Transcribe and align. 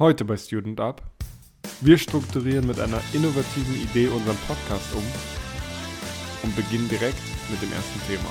Heute 0.00 0.24
bei 0.24 0.38
Student 0.38 0.80
Up. 0.80 1.02
Wir 1.82 1.98
strukturieren 1.98 2.66
mit 2.66 2.80
einer 2.80 3.02
innovativen 3.12 3.74
Idee 3.74 4.08
unseren 4.08 4.38
Podcast 4.48 4.94
um 4.94 5.02
und 6.42 6.56
beginnen 6.56 6.88
direkt 6.88 7.20
mit 7.50 7.60
dem 7.60 7.70
ersten 7.70 8.00
Thema. 8.08 8.30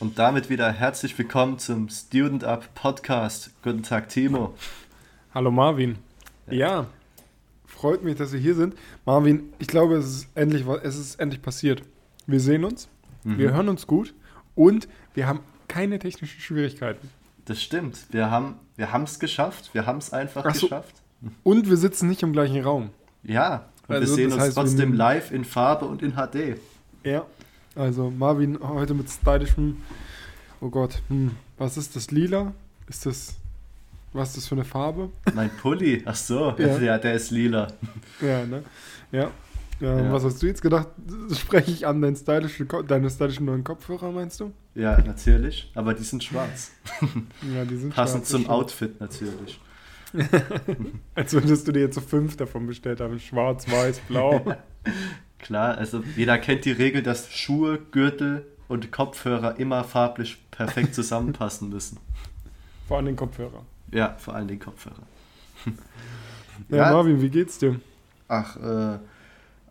Und 0.00 0.18
damit 0.18 0.48
wieder 0.48 0.72
herzlich 0.72 1.18
willkommen 1.18 1.58
zum 1.58 1.90
Student 1.90 2.44
Up 2.44 2.74
Podcast. 2.74 3.50
Guten 3.62 3.82
Tag, 3.82 4.08
Timo. 4.08 4.54
Hallo 5.34 5.50
Marvin. 5.50 5.98
Ja. 6.46 6.54
ja, 6.54 6.86
freut 7.66 8.02
mich, 8.02 8.16
dass 8.16 8.30
Sie 8.30 8.38
hier 8.38 8.54
sind. 8.54 8.74
Marvin, 9.04 9.52
ich 9.58 9.66
glaube, 9.66 9.96
es 9.96 10.06
ist 10.06 10.28
endlich, 10.34 10.64
es 10.82 10.96
ist 10.96 11.20
endlich 11.20 11.42
passiert. 11.42 11.82
Wir 12.26 12.40
sehen 12.40 12.64
uns, 12.64 12.88
mhm. 13.22 13.36
wir 13.36 13.52
hören 13.52 13.68
uns 13.68 13.86
gut 13.86 14.14
und 14.54 14.88
wir 15.12 15.26
haben 15.26 15.40
keine 15.68 15.98
technischen 15.98 16.40
Schwierigkeiten. 16.40 17.10
Das 17.44 17.62
stimmt. 17.62 18.06
Wir 18.10 18.30
haben 18.30 18.54
wir 18.76 18.92
es 19.04 19.18
geschafft. 19.18 19.70
Wir 19.72 19.86
haben 19.86 19.98
es 19.98 20.12
einfach 20.12 20.54
so. 20.54 20.66
geschafft. 20.66 20.94
Und 21.42 21.68
wir 21.68 21.76
sitzen 21.76 22.08
nicht 22.08 22.22
im 22.22 22.32
gleichen 22.32 22.62
Raum. 22.62 22.90
Ja, 23.22 23.66
und 23.88 23.94
also, 23.94 24.08
wir 24.08 24.14
sehen 24.14 24.32
uns 24.32 24.42
heißt, 24.42 24.56
trotzdem 24.56 24.92
live 24.92 25.30
in 25.30 25.44
Farbe 25.44 25.86
und 25.86 26.02
in 26.02 26.12
HD. 26.12 26.58
Ja, 27.04 27.24
also 27.74 28.10
Marvin 28.10 28.58
heute 28.60 28.94
mit 28.94 29.10
stylischem. 29.10 29.78
Oh 30.60 30.68
Gott, 30.68 31.02
hm, 31.08 31.32
was 31.58 31.76
ist 31.76 31.96
das? 31.96 32.10
Lila? 32.10 32.52
Ist 32.88 33.06
das. 33.06 33.36
Was 34.12 34.28
ist 34.28 34.36
das 34.36 34.48
für 34.48 34.54
eine 34.54 34.64
Farbe? 34.64 35.10
Mein 35.34 35.50
Pulli, 35.50 36.02
ach 36.04 36.14
so, 36.14 36.54
ja, 36.56 36.78
ja 36.78 36.98
der 36.98 37.14
ist 37.14 37.32
lila. 37.32 37.66
Ja, 38.20 38.46
ne? 38.46 38.62
Ja. 39.10 39.30
Ja, 39.84 40.00
ja. 40.00 40.12
Was 40.12 40.24
hast 40.24 40.42
du 40.42 40.46
jetzt 40.46 40.62
gedacht? 40.62 40.88
Spreche 41.32 41.70
ich 41.70 41.86
an 41.86 42.00
deinen 42.00 42.16
stylischen, 42.16 42.66
deine 42.86 43.10
stylischen 43.10 43.44
neuen 43.44 43.64
Kopfhörer, 43.64 44.10
meinst 44.10 44.40
du? 44.40 44.52
Ja, 44.74 44.98
natürlich. 45.02 45.70
Aber 45.74 45.92
die 45.92 46.02
sind 46.02 46.24
schwarz. 46.24 46.72
ja, 47.54 47.64
die 47.64 47.76
sind 47.76 47.94
Passend 47.94 48.26
schwarz. 48.26 48.30
zum 48.30 48.48
Outfit 48.48 48.98
natürlich. 49.00 49.60
Als 51.14 51.32
würdest 51.34 51.68
du 51.68 51.72
dir 51.72 51.80
jetzt 51.80 51.96
so 51.96 52.00
fünf 52.00 52.36
davon 52.36 52.66
bestellt 52.66 53.00
haben. 53.00 53.18
Schwarz, 53.20 53.70
weiß, 53.70 54.00
blau. 54.08 54.56
Klar, 55.38 55.76
also 55.76 56.02
jeder 56.16 56.38
kennt 56.38 56.64
die 56.64 56.72
Regel, 56.72 57.02
dass 57.02 57.30
Schuhe, 57.30 57.78
Gürtel 57.90 58.46
und 58.68 58.90
Kopfhörer 58.90 59.58
immer 59.58 59.84
farblich 59.84 60.38
perfekt 60.50 60.94
zusammenpassen 60.94 61.68
müssen. 61.68 61.98
Vor 62.88 62.96
allem 62.96 63.06
den 63.06 63.16
Kopfhörer. 63.16 63.66
Ja, 63.90 64.16
vor 64.18 64.34
allem 64.34 64.48
den 64.48 64.60
Kopfhörer. 64.60 65.02
Ja, 66.70 66.76
ja, 66.76 66.92
Marvin, 66.92 67.20
wie 67.20 67.28
geht's 67.28 67.58
dir? 67.58 67.80
Ach, 68.28 68.56
äh, 68.56 68.98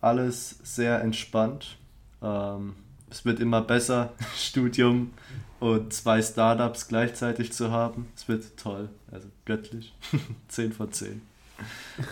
alles 0.03 0.57
sehr 0.63 1.01
entspannt. 1.01 1.77
Ähm, 2.21 2.75
es 3.09 3.25
wird 3.25 3.39
immer 3.39 3.61
besser, 3.61 4.13
Studium 4.37 5.13
und 5.59 5.93
zwei 5.93 6.21
Startups 6.21 6.87
gleichzeitig 6.87 7.53
zu 7.53 7.71
haben. 7.71 8.07
Es 8.15 8.27
wird 8.27 8.57
toll, 8.57 8.89
also 9.11 9.27
göttlich. 9.45 9.93
10 10.49 10.73
von 10.73 10.91
10. 10.91 11.21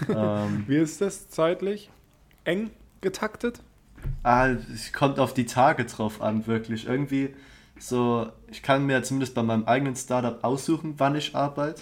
ähm, 0.09 0.63
Wie 0.67 0.77
ist 0.77 1.01
das 1.01 1.29
zeitlich? 1.29 1.89
Eng 2.43 2.71
getaktet? 3.01 3.61
Ah, 4.23 4.47
es 4.47 4.93
kommt 4.93 5.19
auf 5.19 5.33
die 5.33 5.45
Tage 5.45 5.85
drauf 5.85 6.21
an, 6.21 6.47
wirklich. 6.47 6.87
Irgendwie 6.87 7.33
so, 7.77 8.29
ich 8.49 8.61
kann 8.61 8.85
mir 8.85 9.03
zumindest 9.03 9.33
bei 9.35 9.43
meinem 9.43 9.65
eigenen 9.65 9.95
Startup 9.95 10.43
aussuchen, 10.43 10.95
wann 10.97 11.15
ich 11.15 11.35
arbeite. 11.35 11.81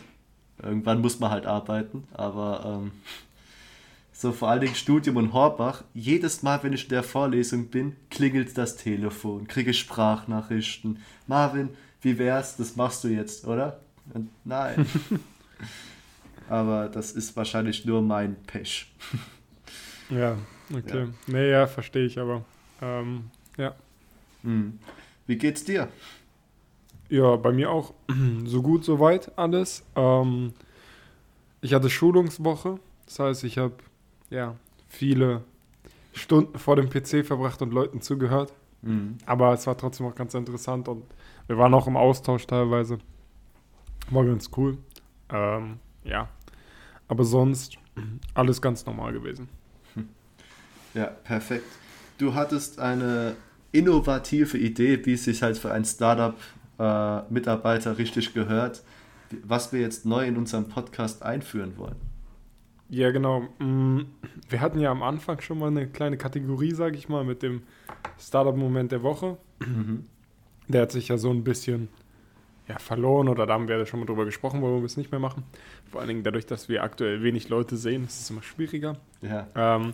Irgendwann 0.61 1.01
muss 1.01 1.19
man 1.19 1.31
halt 1.31 1.45
arbeiten, 1.45 2.07
aber 2.13 2.63
ähm, 2.65 2.91
so 4.19 4.33
vor 4.33 4.49
allen 4.49 4.59
Dingen 4.59 4.75
Studium 4.75 5.15
und 5.15 5.31
Horbach, 5.31 5.85
jedes 5.93 6.43
Mal, 6.43 6.61
wenn 6.61 6.73
ich 6.73 6.83
in 6.83 6.89
der 6.89 7.03
Vorlesung 7.03 7.67
bin, 7.67 7.95
klingelt 8.09 8.57
das 8.57 8.75
Telefon, 8.75 9.47
kriege 9.47 9.73
Sprachnachrichten. 9.73 10.99
Marvin, 11.25 11.69
wie 12.01 12.19
wär's? 12.19 12.57
Das 12.57 12.75
machst 12.75 13.05
du 13.05 13.07
jetzt, 13.07 13.47
oder? 13.47 13.79
Und 14.13 14.29
nein. 14.43 14.85
Aber 16.49 16.89
das 16.89 17.13
ist 17.13 17.37
wahrscheinlich 17.37 17.85
nur 17.85 18.01
mein 18.01 18.35
Pech. 18.43 18.91
ja, 20.09 20.37
okay. 20.69 21.05
Ja. 21.05 21.07
Nee, 21.27 21.51
ja, 21.51 21.65
verstehe 21.65 22.05
ich 22.05 22.19
aber. 22.19 22.43
Ähm, 22.81 23.31
ja. 23.55 23.73
Hm. 24.43 24.79
Wie 25.27 25.37
geht's 25.37 25.63
dir? 25.63 25.87
Ja, 27.07 27.37
bei 27.37 27.53
mir 27.53 27.71
auch 27.71 27.93
so 28.43 28.61
gut, 28.61 28.83
so 28.83 28.99
weit 28.99 29.31
alles. 29.37 29.85
Ähm, 29.95 30.51
ich 31.61 31.73
hatte 31.73 31.89
Schulungswoche. 31.89 32.81
Das 33.05 33.19
heißt, 33.19 33.43
ich 33.45 33.57
habe 33.57 33.75
ja, 34.29 34.55
viele 34.87 35.43
Stunden 36.13 36.57
vor 36.57 36.75
dem 36.75 36.89
PC 36.89 37.25
verbracht 37.25 37.61
und 37.61 37.73
Leuten 37.73 38.01
zugehört. 38.01 38.53
Mhm. 38.81 39.17
Aber 39.25 39.53
es 39.53 39.67
war 39.67 39.77
trotzdem 39.77 40.07
auch 40.07 40.15
ganz 40.15 40.33
interessant 40.33 40.87
und 40.87 41.03
wir 41.47 41.57
waren 41.57 41.73
auch 41.73 41.87
im 41.87 41.97
Austausch 41.97 42.47
teilweise. 42.47 42.99
War 44.09 44.25
ganz 44.25 44.49
cool. 44.57 44.77
Ähm, 45.29 45.79
ja. 46.03 46.29
Aber 47.07 47.23
sonst 47.23 47.77
alles 48.33 48.61
ganz 48.61 48.85
normal 48.85 49.13
gewesen. 49.13 49.49
Ja, 50.93 51.05
perfekt. 51.05 51.65
Du 52.17 52.33
hattest 52.33 52.79
eine 52.79 53.35
innovative 53.71 54.57
Idee, 54.57 55.05
wie 55.05 55.13
es 55.13 55.25
sich 55.25 55.43
halt 55.43 55.57
für 55.57 55.71
einen 55.71 55.85
Startup-Mitarbeiter 55.85 57.91
äh, 57.91 57.93
richtig 57.93 58.33
gehört, 58.33 58.81
was 59.43 59.71
wir 59.71 59.81
jetzt 59.81 60.05
neu 60.05 60.25
in 60.25 60.37
unserem 60.37 60.67
Podcast 60.67 61.21
einführen 61.21 61.77
wollen. 61.77 62.08
Ja, 62.89 63.11
genau. 63.11 63.41
Mm, 63.59 64.01
wir 64.49 64.61
hatten 64.61 64.79
ja 64.79 64.91
am 64.91 65.03
Anfang 65.03 65.41
schon 65.41 65.59
mal 65.59 65.67
eine 65.67 65.87
kleine 65.87 66.17
Kategorie, 66.17 66.71
sage 66.71 66.97
ich 66.97 67.07
mal, 67.07 67.23
mit 67.23 67.43
dem 67.43 67.61
Startup-Moment 68.19 68.91
der 68.91 69.03
Woche. 69.03 69.37
Mhm. 69.59 70.05
Der 70.67 70.83
hat 70.83 70.91
sich 70.91 71.07
ja 71.07 71.17
so 71.17 71.29
ein 71.29 71.43
bisschen 71.43 71.89
ja, 72.67 72.77
verloren 72.77 73.27
oder 73.27 73.45
da 73.45 73.53
haben 73.53 73.67
wir 73.67 73.77
ja 73.77 73.85
schon 73.85 73.99
mal 73.99 74.05
drüber 74.05 74.25
gesprochen, 74.25 74.61
warum 74.61 74.81
wir 74.81 74.85
es 74.85 74.97
nicht 74.97 75.11
mehr 75.11 75.19
machen. 75.19 75.43
Vor 75.91 76.01
allen 76.01 76.07
Dingen 76.07 76.23
dadurch, 76.23 76.45
dass 76.45 76.69
wir 76.69 76.83
aktuell 76.83 77.23
wenig 77.23 77.49
Leute 77.49 77.77
sehen, 77.77 78.05
ist 78.05 78.21
es 78.21 78.29
immer 78.29 78.43
schwieriger. 78.43 78.97
Ja. 79.21 79.47
Ähm, 79.55 79.93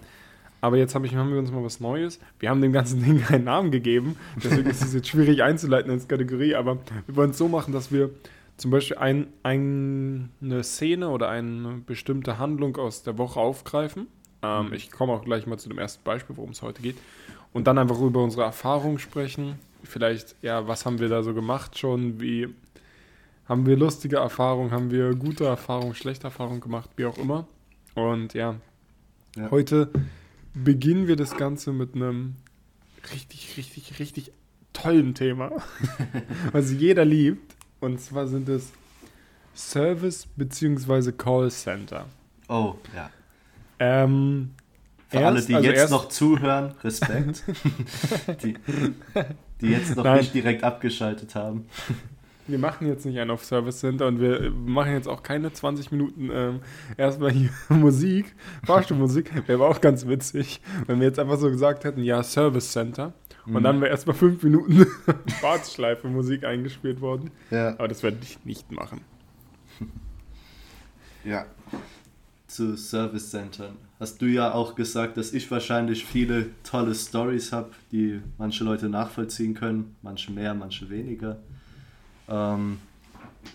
aber 0.61 0.77
jetzt 0.77 0.95
hab 0.95 1.03
ich, 1.05 1.15
haben 1.15 1.31
wir 1.31 1.39
uns 1.39 1.51
mal 1.51 1.63
was 1.63 1.79
Neues. 1.79 2.19
Wir 2.39 2.49
haben 2.49 2.61
dem 2.61 2.73
ganzen 2.73 3.03
Ding 3.03 3.21
keinen 3.21 3.45
Namen 3.45 3.71
gegeben, 3.71 4.17
deswegen 4.43 4.69
ist 4.69 4.83
es 4.83 4.93
jetzt 4.93 5.07
schwierig 5.07 5.43
einzuleiten 5.43 5.91
als 5.91 6.07
Kategorie, 6.07 6.55
aber 6.55 6.79
wir 7.05 7.15
wollen 7.15 7.31
es 7.31 7.37
so 7.37 7.47
machen, 7.47 7.73
dass 7.73 7.91
wir 7.91 8.09
zum 8.57 8.71
Beispiel 8.71 8.97
ein, 8.97 9.27
ein, 9.43 10.31
eine 10.41 10.63
Szene 10.63 11.09
oder 11.09 11.29
eine 11.29 11.81
bestimmte 11.85 12.37
Handlung 12.37 12.77
aus 12.77 13.03
der 13.03 13.17
Woche 13.17 13.39
aufgreifen. 13.39 14.07
Ähm, 14.41 14.67
mhm. 14.67 14.73
Ich 14.73 14.91
komme 14.91 15.13
auch 15.13 15.23
gleich 15.23 15.45
mal 15.45 15.57
zu 15.57 15.69
dem 15.69 15.77
ersten 15.77 16.03
Beispiel, 16.03 16.37
worum 16.37 16.51
es 16.51 16.61
heute 16.61 16.81
geht. 16.81 16.97
Und 17.53 17.67
dann 17.67 17.77
einfach 17.77 17.99
über 17.99 18.23
unsere 18.23 18.43
Erfahrungen 18.43 18.99
sprechen. 18.99 19.59
Vielleicht, 19.83 20.35
ja, 20.41 20.67
was 20.67 20.85
haben 20.85 20.99
wir 20.99 21.09
da 21.09 21.23
so 21.23 21.33
gemacht 21.33 21.77
schon? 21.77 22.19
Wie 22.19 22.49
haben 23.45 23.65
wir 23.65 23.77
lustige 23.77 24.17
Erfahrungen? 24.17 24.71
Haben 24.71 24.91
wir 24.91 25.13
gute 25.15 25.45
Erfahrungen, 25.45 25.95
schlechte 25.95 26.25
Erfahrungen 26.25 26.61
gemacht? 26.61 26.89
Wie 26.95 27.05
auch 27.05 27.17
immer. 27.17 27.47
Und 27.93 28.33
ja, 28.33 28.55
ja. 29.35 29.51
heute 29.51 29.89
beginnen 30.53 31.07
wir 31.07 31.15
das 31.15 31.37
Ganze 31.37 31.71
mit 31.71 31.95
einem 31.95 32.35
richtig, 33.13 33.57
richtig, 33.57 33.99
richtig 33.99 34.31
tollen 34.73 35.13
Thema, 35.13 35.51
was 36.51 36.71
jeder 36.71 37.05
liebt. 37.05 37.54
Und 37.79 37.99
zwar 37.99 38.27
sind 38.27 38.49
es 38.49 38.71
Service 39.55 40.27
bzw. 40.35 41.11
Call 41.11 41.49
Center. 41.51 42.05
Oh, 42.47 42.75
ja. 42.95 43.09
Ähm, 43.79 44.51
Für 45.09 45.17
erst, 45.17 45.25
alle, 45.25 45.41
die 45.41 45.55
also 45.55 45.69
jetzt 45.69 45.89
noch 45.91 46.09
zuhören, 46.09 46.73
Respekt. 46.83 47.43
die, 48.43 48.57
die 49.61 49.67
jetzt 49.67 49.95
noch 49.95 50.03
Nein. 50.03 50.19
nicht 50.19 50.33
direkt 50.33 50.63
abgeschaltet 50.63 51.35
haben. 51.35 51.67
Wir 52.47 52.59
machen 52.59 52.87
jetzt 52.87 53.05
nicht 53.05 53.17
einen 53.17 53.31
auf 53.31 53.43
Service 53.43 53.79
Center 53.79 54.05
und 54.05 54.19
wir 54.21 54.51
machen 54.51 54.91
jetzt 54.93 55.07
auch 55.07 55.23
keine 55.23 55.51
20 55.51 55.91
Minuten 55.91 56.29
ähm, 56.31 56.59
erstmal 56.95 57.31
hier 57.31 57.49
Musik, 57.69 58.35
Fahrstuhlmusik. 58.63 59.47
Wäre 59.47 59.65
auch 59.65 59.81
ganz 59.81 60.05
witzig, 60.05 60.61
wenn 60.85 60.99
wir 60.99 61.07
jetzt 61.07 61.17
einfach 61.17 61.39
so 61.39 61.49
gesagt 61.49 61.85
hätten, 61.85 62.03
ja, 62.03 62.21
Service 62.21 62.71
Center. 62.71 63.13
Und 63.45 63.63
dann 63.63 63.77
mhm. 63.77 63.81
wäre 63.81 63.91
erstmal 63.91 64.15
fünf 64.15 64.41
Minuten 64.43 64.85
Warteschleife 65.41 66.07
Musik 66.07 66.43
eingespielt 66.43 67.01
worden. 67.01 67.31
Ja. 67.51 67.73
Aber 67.73 67.87
das 67.87 68.01
werde 68.03 68.17
ich 68.21 68.43
nicht 68.45 68.71
machen. 68.71 69.01
Ja. 71.23 71.47
Zu 72.45 72.77
Service 72.77 73.31
Centern. 73.31 73.77
Hast 73.99 74.21
du 74.21 74.27
ja 74.27 74.53
auch 74.53 74.75
gesagt, 74.75 75.17
dass 75.17 75.33
ich 75.33 75.49
wahrscheinlich 75.49 76.05
viele 76.05 76.51
tolle 76.61 76.93
Stories 76.93 77.51
habe, 77.51 77.71
die 77.91 78.21
manche 78.37 78.63
Leute 78.63 78.89
nachvollziehen 78.89 79.55
können, 79.55 79.95
manche 80.03 80.31
mehr, 80.31 80.53
manche 80.53 80.87
weniger. 80.91 81.39
Ähm, 82.29 82.77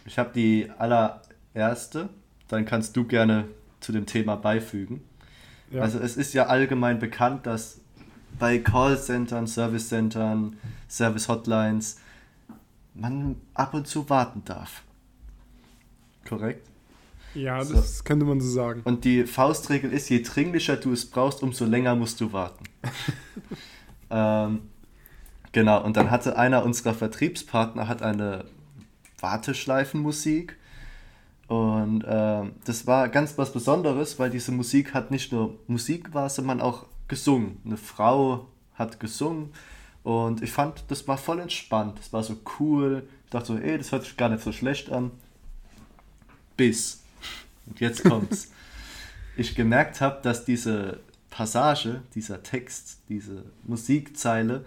ich 0.05 0.19
habe 0.19 0.31
die 0.35 0.69
allererste, 0.79 2.09
dann 2.49 2.65
kannst 2.65 2.97
du 2.97 3.05
gerne 3.05 3.45
zu 3.79 3.93
dem 3.93 4.07
Thema 4.07 4.35
beifügen. 4.35 5.03
Ja. 5.71 5.83
Also 5.83 6.01
es 6.01 6.17
ist 6.17 6.35
ja 6.35 6.47
allgemein 6.47 6.99
bekannt, 6.99 7.47
dass 7.47 7.81
bei 8.39 8.59
Callcentern, 8.59 9.47
Servicecentern, 9.47 10.57
Service-Hotlines 10.89 11.99
man 12.95 13.37
ab 13.55 13.75
und 13.75 13.87
zu 13.87 14.11
warten 14.11 14.43
darf. 14.45 14.83
Korrekt? 16.29 16.67
Ja, 17.35 17.65
so. 17.65 17.75
das 17.75 18.05
könnte 18.05 18.27
man 18.27 18.41
so 18.41 18.51
sagen. 18.51 18.83
Und 18.85 19.05
die 19.05 19.25
Faustregel 19.25 19.93
ist, 19.93 20.11
je 20.11 20.23
dringlicher 20.23 20.77
du 20.77 20.93
es 20.93 21.09
brauchst, 21.09 21.43
umso 21.43 21.65
länger 21.65 21.95
musst 21.95 22.21
du 22.21 22.33
warten. 22.33 22.65
ähm, 24.11 24.63
genau, 25.53 25.85
und 25.85 25.97
dann 25.97 26.11
hatte 26.11 26.37
einer 26.37 26.65
unserer 26.65 26.95
Vertriebspartner 26.95 27.87
hat 27.87 28.03
eine 28.03 28.45
Warteschleifenmusik 29.21 30.53
und 30.53 30.61
Und 31.51 32.05
äh, 32.05 32.43
das 32.65 32.87
war 32.87 33.09
ganz 33.09 33.37
was 33.37 33.53
Besonderes, 33.53 34.21
weil 34.21 34.31
diese 34.31 34.53
Musik 34.53 34.95
hat 34.95 35.11
nicht 35.11 35.33
nur 35.33 35.59
Musik 35.67 36.15
war, 36.15 36.31
sondern 36.31 36.61
auch 36.61 36.87
gesungen. 37.11 37.59
Eine 37.67 37.77
Frau 37.77 38.49
hat 38.75 38.99
gesungen 38.99 39.51
und 40.03 40.43
ich 40.43 40.51
fand, 40.51 40.85
das 40.89 41.07
war 41.07 41.19
voll 41.19 41.41
entspannt. 41.41 41.99
Das 41.99 42.13
war 42.15 42.23
so 42.23 42.39
cool. 42.59 43.07
Ich 43.27 43.31
dachte 43.31 43.49
so, 43.49 43.59
ey, 43.59 43.77
das 43.77 43.93
hört 43.93 44.05
sich 44.05 44.17
gar 44.17 44.31
nicht 44.31 44.43
so 44.43 44.53
schlecht 44.53 44.91
an. 44.91 45.11
Bis. 46.57 47.03
Und 47.67 47.81
jetzt 47.81 48.03
kommt's. 48.05 48.51
ich 49.37 49.55
gemerkt 49.55 50.01
habe, 50.01 50.21
dass 50.23 50.47
diese 50.47 51.01
Passage, 51.29 52.03
dieser 52.15 52.43
Text, 52.43 53.01
diese 53.09 53.45
Musikzeile 53.65 54.65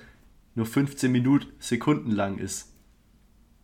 nur 0.55 0.67
15 0.67 1.11
Minuten, 1.11 1.47
Sekunden 1.59 2.11
lang 2.11 2.37
ist. 2.37 2.71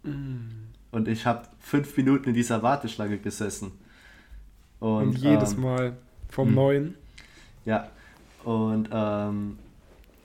Mm. 0.03 0.69
Und 0.91 1.07
ich 1.07 1.27
habe 1.27 1.47
fünf 1.59 1.95
Minuten 1.97 2.29
in 2.29 2.33
dieser 2.33 2.63
Warteschlange 2.63 3.19
gesessen. 3.19 3.71
Und, 4.79 5.09
und 5.09 5.17
jedes 5.19 5.53
ähm, 5.53 5.61
Mal 5.61 5.97
vom 6.29 6.49
mh. 6.49 6.55
Neuen. 6.55 6.95
Ja. 7.65 7.89
Und 8.43 8.89
ähm, 8.91 9.57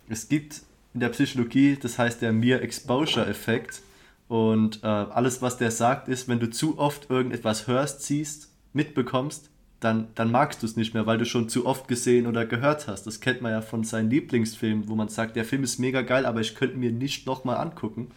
es 0.08 0.28
gibt 0.28 0.62
in 0.94 1.00
der 1.00 1.08
Psychologie, 1.08 1.76
das 1.81 1.99
heißt 1.99 2.22
der 2.22 2.32
Mere 2.32 2.61
Exposure 2.61 3.26
Effekt. 3.26 3.82
Und 4.28 4.82
äh, 4.82 4.87
alles, 4.87 5.43
was 5.43 5.58
der 5.58 5.70
sagt, 5.70 6.08
ist, 6.08 6.28
wenn 6.28 6.40
du 6.40 6.49
zu 6.49 6.78
oft 6.78 7.11
irgendetwas 7.11 7.66
hörst, 7.66 8.02
siehst, 8.02 8.49
mitbekommst, 8.72 9.50
dann, 9.81 10.08
dann 10.14 10.31
magst 10.31 10.62
du 10.62 10.66
es 10.66 10.76
nicht 10.76 10.94
mehr, 10.94 11.06
weil 11.06 11.19
du 11.19 11.26
schon 11.26 11.49
zu 11.49 11.66
oft 11.66 11.88
gesehen 11.88 12.26
oder 12.26 12.46
gehört 12.46 12.88
hast. 12.88 13.06
Das 13.06 13.20
kennt 13.20 13.43
man 13.43 13.52
ja 13.52 13.61
von 13.61 13.84
seinen 13.84 14.08
Lieblingsfilmen, 14.08 14.88
wo 14.88 14.94
man 14.94 15.08
sagt, 15.08 15.37
der 15.37 15.44
Film 15.44 15.62
ist 15.62 15.78
mega 15.78 16.00
geil, 16.00 16.25
aber 16.25 16.40
ich 16.40 16.55
könnte 16.55 16.78
mir 16.78 16.90
nicht 16.90 17.26
nochmal 17.26 17.58
angucken. 17.58 18.11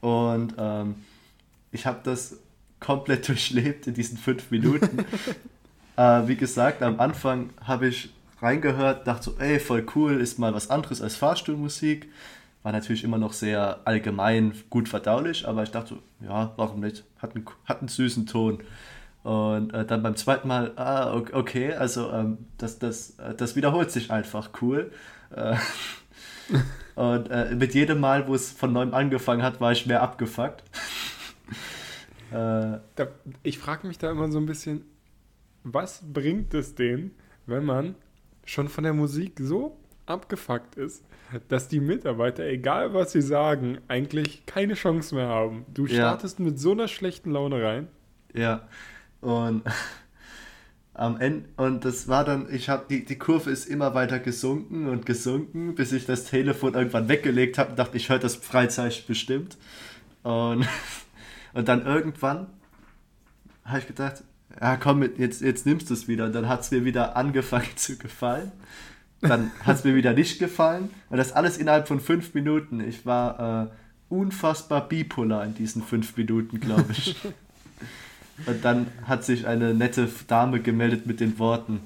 Und 0.00 0.54
ähm, 0.56 0.94
ich 1.72 1.84
habe 1.84 1.98
das 2.04 2.38
komplett 2.78 3.26
durchlebt 3.28 3.88
in 3.88 3.94
diesen 3.94 4.18
fünf 4.18 4.50
Minuten. 4.50 5.04
äh, 5.96 6.28
wie 6.28 6.36
gesagt, 6.36 6.82
am 6.82 7.00
Anfang 7.00 7.50
habe 7.60 7.88
ich 7.88 8.10
reingehört, 8.40 9.06
dachte 9.06 9.24
so, 9.24 9.36
ey, 9.38 9.58
voll 9.58 9.84
cool, 9.94 10.20
ist 10.20 10.38
mal 10.38 10.54
was 10.54 10.70
anderes 10.70 11.02
als 11.02 11.16
Fahrstuhlmusik. 11.16 12.08
War 12.62 12.72
natürlich 12.72 13.04
immer 13.04 13.18
noch 13.18 13.32
sehr 13.32 13.80
allgemein 13.84 14.52
gut 14.68 14.88
verdaulich, 14.88 15.46
aber 15.46 15.62
ich 15.62 15.70
dachte 15.70 15.94
so, 15.94 16.26
ja, 16.26 16.52
warum 16.56 16.80
nicht? 16.80 17.04
Hat 17.18 17.34
einen, 17.34 17.46
hat 17.64 17.80
einen 17.80 17.88
süßen 17.88 18.26
Ton. 18.26 18.62
Und 19.22 19.72
äh, 19.74 19.84
dann 19.84 20.02
beim 20.02 20.16
zweiten 20.16 20.48
Mal, 20.48 20.72
ah, 20.76 21.14
okay, 21.14 21.74
also 21.74 22.10
ähm, 22.10 22.38
das, 22.56 22.78
das, 22.78 23.18
äh, 23.18 23.34
das 23.34 23.56
wiederholt 23.56 23.90
sich 23.90 24.10
einfach 24.10 24.50
cool. 24.62 24.90
Äh, 25.34 25.56
und 26.94 27.30
äh, 27.30 27.54
mit 27.54 27.74
jedem 27.74 28.00
Mal, 28.00 28.26
wo 28.26 28.34
es 28.34 28.50
von 28.50 28.72
neuem 28.72 28.94
angefangen 28.94 29.42
hat, 29.42 29.60
war 29.60 29.72
ich 29.72 29.86
mehr 29.86 30.02
abgefuckt. 30.02 30.62
Äh, 32.30 32.84
da, 32.94 33.08
ich 33.42 33.58
frage 33.58 33.86
mich 33.86 33.96
da 33.96 34.10
immer 34.10 34.30
so 34.30 34.36
ein 34.36 34.44
bisschen, 34.44 34.84
was 35.64 36.02
bringt 36.12 36.52
es 36.52 36.74
denen, 36.74 37.12
wenn 37.46 37.64
man 37.64 37.94
schon 38.48 38.68
von 38.68 38.84
der 38.84 38.94
Musik 38.94 39.34
so 39.38 39.76
abgefuckt 40.06 40.76
ist, 40.76 41.04
dass 41.48 41.68
die 41.68 41.80
Mitarbeiter, 41.80 42.44
egal 42.44 42.94
was 42.94 43.12
sie 43.12 43.20
sagen, 43.20 43.78
eigentlich 43.88 44.46
keine 44.46 44.72
Chance 44.72 45.14
mehr 45.14 45.28
haben. 45.28 45.66
Du 45.74 45.86
startest 45.86 46.38
ja. 46.38 46.46
mit 46.46 46.58
so 46.58 46.72
einer 46.72 46.88
schlechten 46.88 47.30
Laune 47.30 47.62
rein. 47.62 47.88
Ja, 48.32 48.66
und 49.20 49.62
am 50.94 51.20
Ende, 51.20 51.46
und 51.56 51.84
das 51.84 52.08
war 52.08 52.24
dann, 52.24 52.52
ich 52.52 52.70
habe, 52.70 52.86
die, 52.88 53.04
die 53.04 53.18
Kurve 53.18 53.50
ist 53.50 53.66
immer 53.66 53.94
weiter 53.94 54.18
gesunken 54.18 54.88
und 54.88 55.04
gesunken, 55.04 55.74
bis 55.74 55.92
ich 55.92 56.06
das 56.06 56.24
Telefon 56.24 56.72
irgendwann 56.72 57.08
weggelegt 57.08 57.58
habe 57.58 57.70
und 57.70 57.78
dachte, 57.78 57.98
ich 57.98 58.08
höre 58.08 58.18
das 58.18 58.36
Freizeichen 58.36 59.04
bestimmt. 59.06 59.58
Und, 60.22 60.66
und 61.52 61.68
dann 61.68 61.84
irgendwann 61.84 62.46
habe 63.62 63.80
ich 63.80 63.86
gedacht, 63.86 64.24
ja 64.60 64.76
komm, 64.76 65.02
jetzt, 65.16 65.40
jetzt 65.40 65.66
nimmst 65.66 65.90
du 65.90 65.94
es 65.94 66.08
wieder. 66.08 66.26
Und 66.26 66.34
dann 66.34 66.48
hat 66.48 66.62
es 66.62 66.70
mir 66.70 66.84
wieder 66.84 67.16
angefangen 67.16 67.68
zu 67.76 67.96
gefallen. 67.96 68.52
Dann 69.20 69.50
hat 69.64 69.78
es 69.78 69.84
mir 69.84 69.94
wieder 69.94 70.12
nicht 70.12 70.38
gefallen. 70.38 70.90
Und 71.10 71.18
das 71.18 71.32
alles 71.32 71.56
innerhalb 71.56 71.88
von 71.88 72.00
fünf 72.00 72.34
Minuten. 72.34 72.80
Ich 72.80 73.04
war 73.04 73.66
äh, 73.66 73.68
unfassbar 74.08 74.88
bipolar 74.88 75.44
in 75.44 75.54
diesen 75.54 75.82
fünf 75.82 76.16
Minuten, 76.16 76.60
glaube 76.60 76.92
ich. 76.92 77.16
Und 78.46 78.64
dann 78.64 78.86
hat 79.04 79.24
sich 79.24 79.48
eine 79.48 79.74
nette 79.74 80.08
Dame 80.28 80.60
gemeldet 80.60 81.06
mit 81.06 81.18
den 81.18 81.40
Worten: 81.40 81.80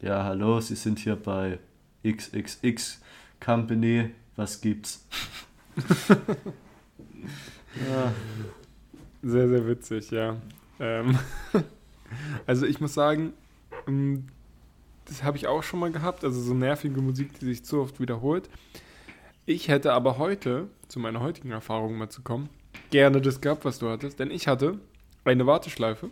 Ja, 0.00 0.22
hallo, 0.22 0.60
Sie 0.60 0.76
sind 0.76 1.00
hier 1.00 1.16
bei 1.16 1.58
XXX 2.06 3.00
Company. 3.40 4.10
Was 4.36 4.60
gibt's? 4.60 5.04
ja. 7.90 8.12
Sehr, 9.26 9.48
sehr 9.48 9.66
witzig, 9.66 10.10
ja. 10.10 10.36
Ähm. 10.78 11.18
Also 12.46 12.66
ich 12.66 12.80
muss 12.80 12.94
sagen, 12.94 13.32
ähm, 13.86 14.26
das 15.06 15.22
habe 15.22 15.36
ich 15.36 15.46
auch 15.46 15.62
schon 15.62 15.80
mal 15.80 15.92
gehabt, 15.92 16.24
also 16.24 16.40
so 16.40 16.54
nervige 16.54 17.00
Musik, 17.00 17.38
die 17.38 17.46
sich 17.46 17.64
zu 17.64 17.80
oft 17.80 18.00
wiederholt. 18.00 18.48
Ich 19.46 19.68
hätte 19.68 19.92
aber 19.92 20.18
heute, 20.18 20.68
zu 20.88 20.98
meiner 20.98 21.20
heutigen 21.20 21.50
Erfahrung 21.50 21.98
mal 21.98 22.08
zu 22.08 22.22
kommen, 22.22 22.48
gerne 22.90 23.20
das 23.20 23.40
gehabt, 23.40 23.64
was 23.64 23.78
du 23.78 23.88
hattest, 23.88 24.18
denn 24.18 24.30
ich 24.30 24.48
hatte 24.48 24.78
eine 25.24 25.46
Warteschleife, 25.46 26.08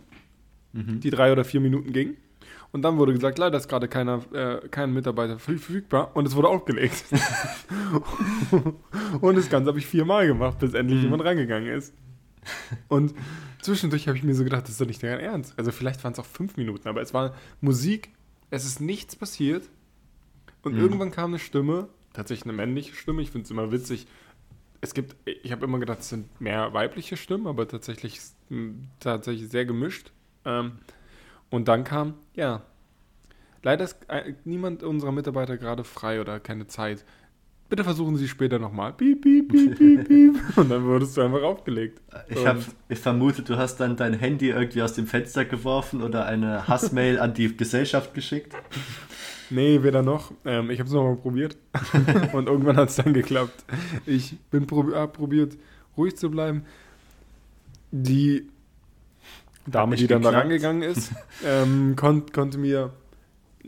mhm. 0.73 0.99
die 0.99 1.09
drei 1.09 1.31
oder 1.31 1.43
vier 1.43 1.59
Minuten 1.59 1.93
ging. 1.93 2.17
Und 2.71 2.81
dann 2.81 2.97
wurde 2.97 3.13
gesagt, 3.13 3.37
leider 3.37 3.57
ist 3.57 3.67
gerade 3.67 3.87
keiner, 3.87 4.21
äh, 4.33 4.67
kein 4.69 4.93
Mitarbeiter 4.93 5.37
verfügbar 5.37 6.11
und 6.15 6.27
es 6.27 6.35
wurde 6.35 6.47
aufgelegt. 6.47 7.05
und 9.21 9.37
das 9.37 9.49
Ganze 9.49 9.69
habe 9.69 9.77
ich 9.77 9.85
viermal 9.85 10.25
gemacht, 10.25 10.57
bis 10.59 10.73
endlich 10.73 10.97
mhm. 10.99 11.05
jemand 11.05 11.23
reingegangen 11.23 11.71
ist. 11.71 11.93
Und 12.87 13.13
zwischendurch 13.63 14.07
habe 14.07 14.17
ich 14.17 14.23
mir 14.23 14.35
so 14.35 14.43
gedacht, 14.43 14.63
das 14.63 14.71
ist 14.71 14.81
doch 14.81 14.85
nicht 14.85 15.01
dein 15.01 15.19
Ernst. 15.19 15.53
Also 15.57 15.71
vielleicht 15.71 16.03
waren 16.03 16.13
es 16.13 16.19
auch 16.19 16.25
fünf 16.25 16.57
Minuten, 16.57 16.87
aber 16.87 17.01
es 17.01 17.13
war 17.13 17.33
Musik, 17.61 18.09
es 18.49 18.65
ist 18.65 18.79
nichts 18.79 19.15
passiert. 19.15 19.69
Und 20.61 20.73
mhm. 20.75 20.81
irgendwann 20.81 21.11
kam 21.11 21.31
eine 21.31 21.39
Stimme, 21.39 21.89
tatsächlich 22.13 22.45
eine 22.45 22.53
männliche 22.53 22.95
Stimme. 22.95 23.21
Ich 23.21 23.31
finde 23.31 23.45
es 23.45 23.51
immer 23.51 23.71
witzig. 23.71 24.07
Es 24.81 24.93
gibt, 24.93 25.15
ich 25.25 25.51
habe 25.51 25.65
immer 25.65 25.79
gedacht, 25.79 25.99
es 25.99 26.09
sind 26.09 26.39
mehr 26.41 26.73
weibliche 26.73 27.17
Stimmen, 27.17 27.47
aber 27.47 27.67
tatsächlich, 27.67 28.19
tatsächlich 28.99 29.49
sehr 29.49 29.65
gemischt. 29.65 30.11
Ähm, 30.45 30.73
und 31.49 31.67
dann 31.67 31.83
kam, 31.83 32.15
ja, 32.33 32.63
leider 33.61 33.85
ist 33.85 33.97
äh, 34.09 34.33
niemand 34.43 34.83
unserer 34.83 35.11
Mitarbeiter 35.11 35.57
gerade 35.57 35.83
frei 35.83 36.19
oder 36.19 36.39
keine 36.39 36.67
Zeit 36.67 37.05
bitte 37.69 37.83
versuchen 37.83 38.17
Sie 38.17 38.27
später 38.27 38.59
nochmal. 38.59 38.93
Piep, 38.93 39.21
piep, 39.21 39.49
piep, 39.49 39.77
piep, 39.77 40.07
piep. 40.07 40.35
Und 40.57 40.69
dann 40.69 40.83
wurdest 40.83 41.17
du 41.17 41.21
einfach 41.21 41.41
aufgelegt. 41.41 42.01
Ich, 42.29 42.45
hab, 42.45 42.57
ich 42.89 42.99
vermute, 42.99 43.41
du 43.41 43.57
hast 43.57 43.77
dann 43.77 43.95
dein 43.95 44.13
Handy 44.13 44.49
irgendwie 44.49 44.81
aus 44.81 44.93
dem 44.93 45.07
Fenster 45.07 45.45
geworfen 45.45 46.01
oder 46.01 46.25
eine 46.25 46.67
Hassmail 46.67 47.19
an 47.19 47.33
die 47.33 47.55
Gesellschaft 47.55 48.13
geschickt. 48.13 48.53
Nee, 49.49 49.83
weder 49.83 50.01
noch. 50.01 50.31
Ähm, 50.45 50.71
ich 50.71 50.79
habe 50.79 50.87
es 50.87 50.93
nochmal 50.95 51.17
probiert. 51.17 51.57
Und 52.33 52.47
irgendwann 52.47 52.77
hat 52.77 52.89
es 52.89 52.95
dann 52.95 53.13
geklappt. 53.13 53.65
Ich 54.07 54.39
bin 54.49 54.65
prob 54.65 54.95
hab 54.95 55.13
probiert, 55.13 55.57
ruhig 55.95 56.15
zu 56.15 56.31
bleiben. 56.31 56.65
Die 57.91 58.47
Dame, 59.67 59.95
die 59.95 60.07
dann 60.07 60.21
geklappt. 60.21 60.35
da 60.35 60.39
rangegangen 60.39 60.81
ist, 60.81 61.11
ähm, 61.45 61.95
kon 61.95 62.25
konnte 62.31 62.57
mir 62.57 62.93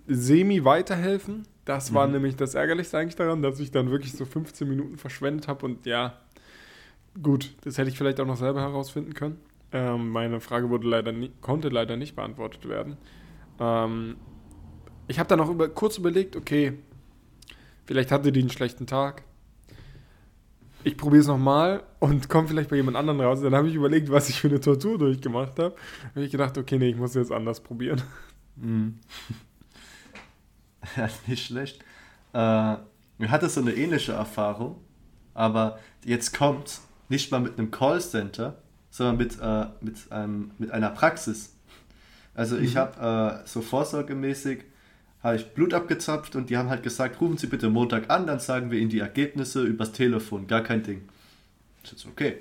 semi 0.08 0.64
weiterhelfen 0.66 1.46
das 1.66 1.94
war 1.94 2.06
mhm. 2.08 2.14
nämlich 2.14 2.36
das 2.36 2.54
Ärgerlichste 2.54 2.98
eigentlich 2.98 3.16
daran, 3.16 3.42
dass 3.42 3.60
ich 3.60 3.72
dann 3.72 3.90
wirklich 3.90 4.14
so 4.14 4.26
15 4.26 4.68
Minuten 4.70 4.98
verschwendet 4.98 5.48
habe 5.48 5.66
und 5.66 5.86
ja, 5.86 6.20
gut, 7.22 7.54
das 7.64 7.78
hätte 7.78 7.90
ich 7.90 7.98
vielleicht 7.98 8.20
auch 8.20 8.26
noch 8.26 8.38
selber 8.38 8.62
herausfinden 8.62 9.14
können. 9.14 9.40
Ähm, 9.72 10.10
meine 10.10 10.40
Frage 10.40 10.70
wurde 10.70 10.88
leider 10.88 11.12
nie, 11.12 11.32
konnte 11.42 11.70
leider 11.70 11.98
nicht 11.98 12.16
beantwortet 12.16 12.70
werden. 12.70 12.98
Ähm, 13.60 14.16
ich 15.08 15.20
habe 15.20 15.28
dann 15.28 15.40
auch 15.40 15.50
über, 15.50 15.68
kurz 15.70 15.98
überlegt, 15.98 16.36
okay, 16.36 16.74
vielleicht 17.86 18.12
hatte 18.12 18.32
die 18.32 18.42
einen 18.42 18.50
schlechten 18.50 18.86
Tag. 18.86 19.24
Ich 20.84 20.98
probiere 20.98 21.22
es 21.22 21.28
nochmal 21.28 21.82
und 22.00 22.30
komme 22.30 22.48
vielleicht 22.48 22.70
bei 22.70 22.76
jemand 22.76 22.96
anderem 22.96 23.20
raus. 23.20 23.42
Dann 23.42 23.56
habe 23.56 23.68
ich 23.68 23.74
überlegt, 23.74 24.12
was 24.12 24.30
ich 24.30 24.40
für 24.40 24.50
eine 24.50 24.60
Tortur 24.60 25.00
durchgemacht 25.00 25.58
habe. 25.58 25.76
Habe 26.12 26.24
ich 26.24 26.32
gedacht, 26.32 26.58
okay, 26.60 26.78
nee, 26.78 26.90
ich 26.90 26.96
muss 26.96 27.16
jetzt 27.16 27.32
anders 27.32 27.60
probieren. 27.60 28.04
Mhm. 28.56 29.00
Ja, 30.98 31.10
nicht 31.28 31.46
schlecht. 31.46 31.84
Äh, 32.34 32.76
ich 33.20 33.30
hatte 33.30 33.50
so 33.50 33.62
eine 33.62 33.74
ähnliche 33.74 34.12
Erfahrung, 34.12 34.78
aber 35.34 35.80
jetzt 36.04 36.38
kommt 36.38 36.80
nicht 37.10 37.32
mal 37.32 37.40
mit 37.40 37.58
einem 37.58 37.72
Callcenter, 37.72 38.58
sondern 38.90 39.18
mit, 39.18 39.40
äh, 39.42 39.66
mit, 39.82 40.12
einem, 40.12 40.52
mit 40.58 40.72
einer 40.72 40.90
Praxis. 40.90 41.56
Also 42.34 42.58
ich 42.58 42.76
mhm. 42.76 42.80
habe 42.80 43.42
äh, 43.44 43.48
so 43.48 43.62
vorsorgemäßig 43.62 44.64
habe 45.24 45.38
ich 45.38 45.54
Blut 45.54 45.74
abgezapft 45.74 46.36
und 46.36 46.52
die 46.52 46.58
haben 46.58 46.70
halt 46.70 46.84
gesagt, 46.84 47.20
rufen 47.20 47.38
Sie 47.38 47.48
bitte 47.48 47.70
Montag 47.70 48.12
an, 48.12 48.28
dann 48.28 48.40
sagen 48.40 48.70
wir 48.70 48.78
Ihnen 48.78 48.92
die 48.92 49.00
Ergebnisse 49.00 49.64
übers 49.64 49.92
Telefon, 49.92 50.46
gar 50.46 50.62
kein 50.62 50.84
Ding. 50.84 51.02
Ich 51.84 51.94
so, 51.96 52.10
okay. 52.10 52.38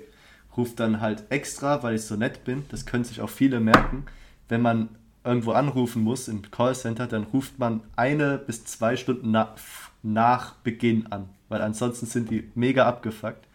Ruft 0.55 0.79
dann 0.79 1.01
halt 1.01 1.23
extra, 1.29 1.83
weil 1.83 1.95
ich 1.95 2.03
so 2.03 2.15
nett 2.15 2.45
bin, 2.45 2.63
das 2.69 2.85
können 2.85 3.03
sich 3.03 3.21
auch 3.21 3.29
viele 3.29 3.59
merken, 3.59 4.05
wenn 4.47 4.61
man 4.61 4.89
irgendwo 5.25 5.51
anrufen 5.51 6.03
muss 6.03 6.27
im 6.27 6.49
Callcenter, 6.51 7.07
dann 7.07 7.23
ruft 7.23 7.59
man 7.59 7.81
eine 7.95 8.37
bis 8.37 8.65
zwei 8.65 8.95
Stunden 8.95 9.31
nach, 9.31 9.55
nach 10.03 10.53
Beginn 10.55 11.07
an, 11.11 11.29
weil 11.49 11.61
ansonsten 11.61 12.05
sind 12.05 12.29
die 12.29 12.49
mega 12.55 12.85
abgefuckt. 12.85 13.45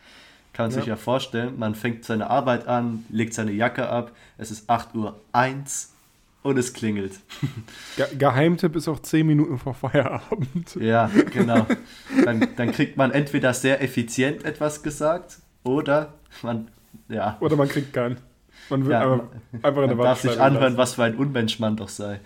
kann 0.53 0.71
sich 0.71 0.87
ja. 0.87 0.95
ja 0.95 0.97
vorstellen, 0.97 1.59
man 1.59 1.75
fängt 1.75 2.05
seine 2.05 2.29
Arbeit 2.29 2.67
an, 2.67 3.05
legt 3.09 3.35
seine 3.35 3.53
Jacke 3.53 3.89
ab, 3.89 4.13
es 4.37 4.51
ist 4.51 4.69
8 4.69 4.95
Uhr 4.95 5.21
1 5.33 5.93
und 6.43 6.59
es 6.59 6.73
klingelt. 6.73 7.21
Ge 7.97 8.07
Geheimtipp 8.19 8.75
ist 8.75 8.89
auch 8.89 9.01
10 9.01 9.27
Minuten 9.27 9.59
vor 9.59 9.75
Feierabend. 9.75 10.75
Ja, 10.81 11.11
genau. 11.33 11.67
Dann, 12.25 12.49
dann 12.57 12.73
kriegt 12.73 12.97
man 12.97 13.13
entweder 13.13 13.55
sehr 13.55 13.81
effizient 13.83 14.45
etwas 14.45 14.83
gesagt 14.83 15.39
oder 15.63 16.15
man, 16.43 16.69
ja. 17.09 17.37
Oder 17.41 17.57
man 17.57 17.69
kriegt 17.69 17.93
keinen. 17.93 18.17
Man 18.71 18.85
will 18.85 18.93
ja, 18.93 19.13
einfach, 19.13 19.27
einfach 19.63 19.83
in 19.83 19.89
der 19.89 19.97
darf 19.99 20.21
sich 20.21 20.41
anhören, 20.41 20.63
lassen. 20.63 20.77
was 20.77 20.95
für 20.95 21.05
ein 21.05 21.17
Unmensch 21.17 21.59
man 21.59 21.77
doch 21.77 21.89
sei. 21.89 22.21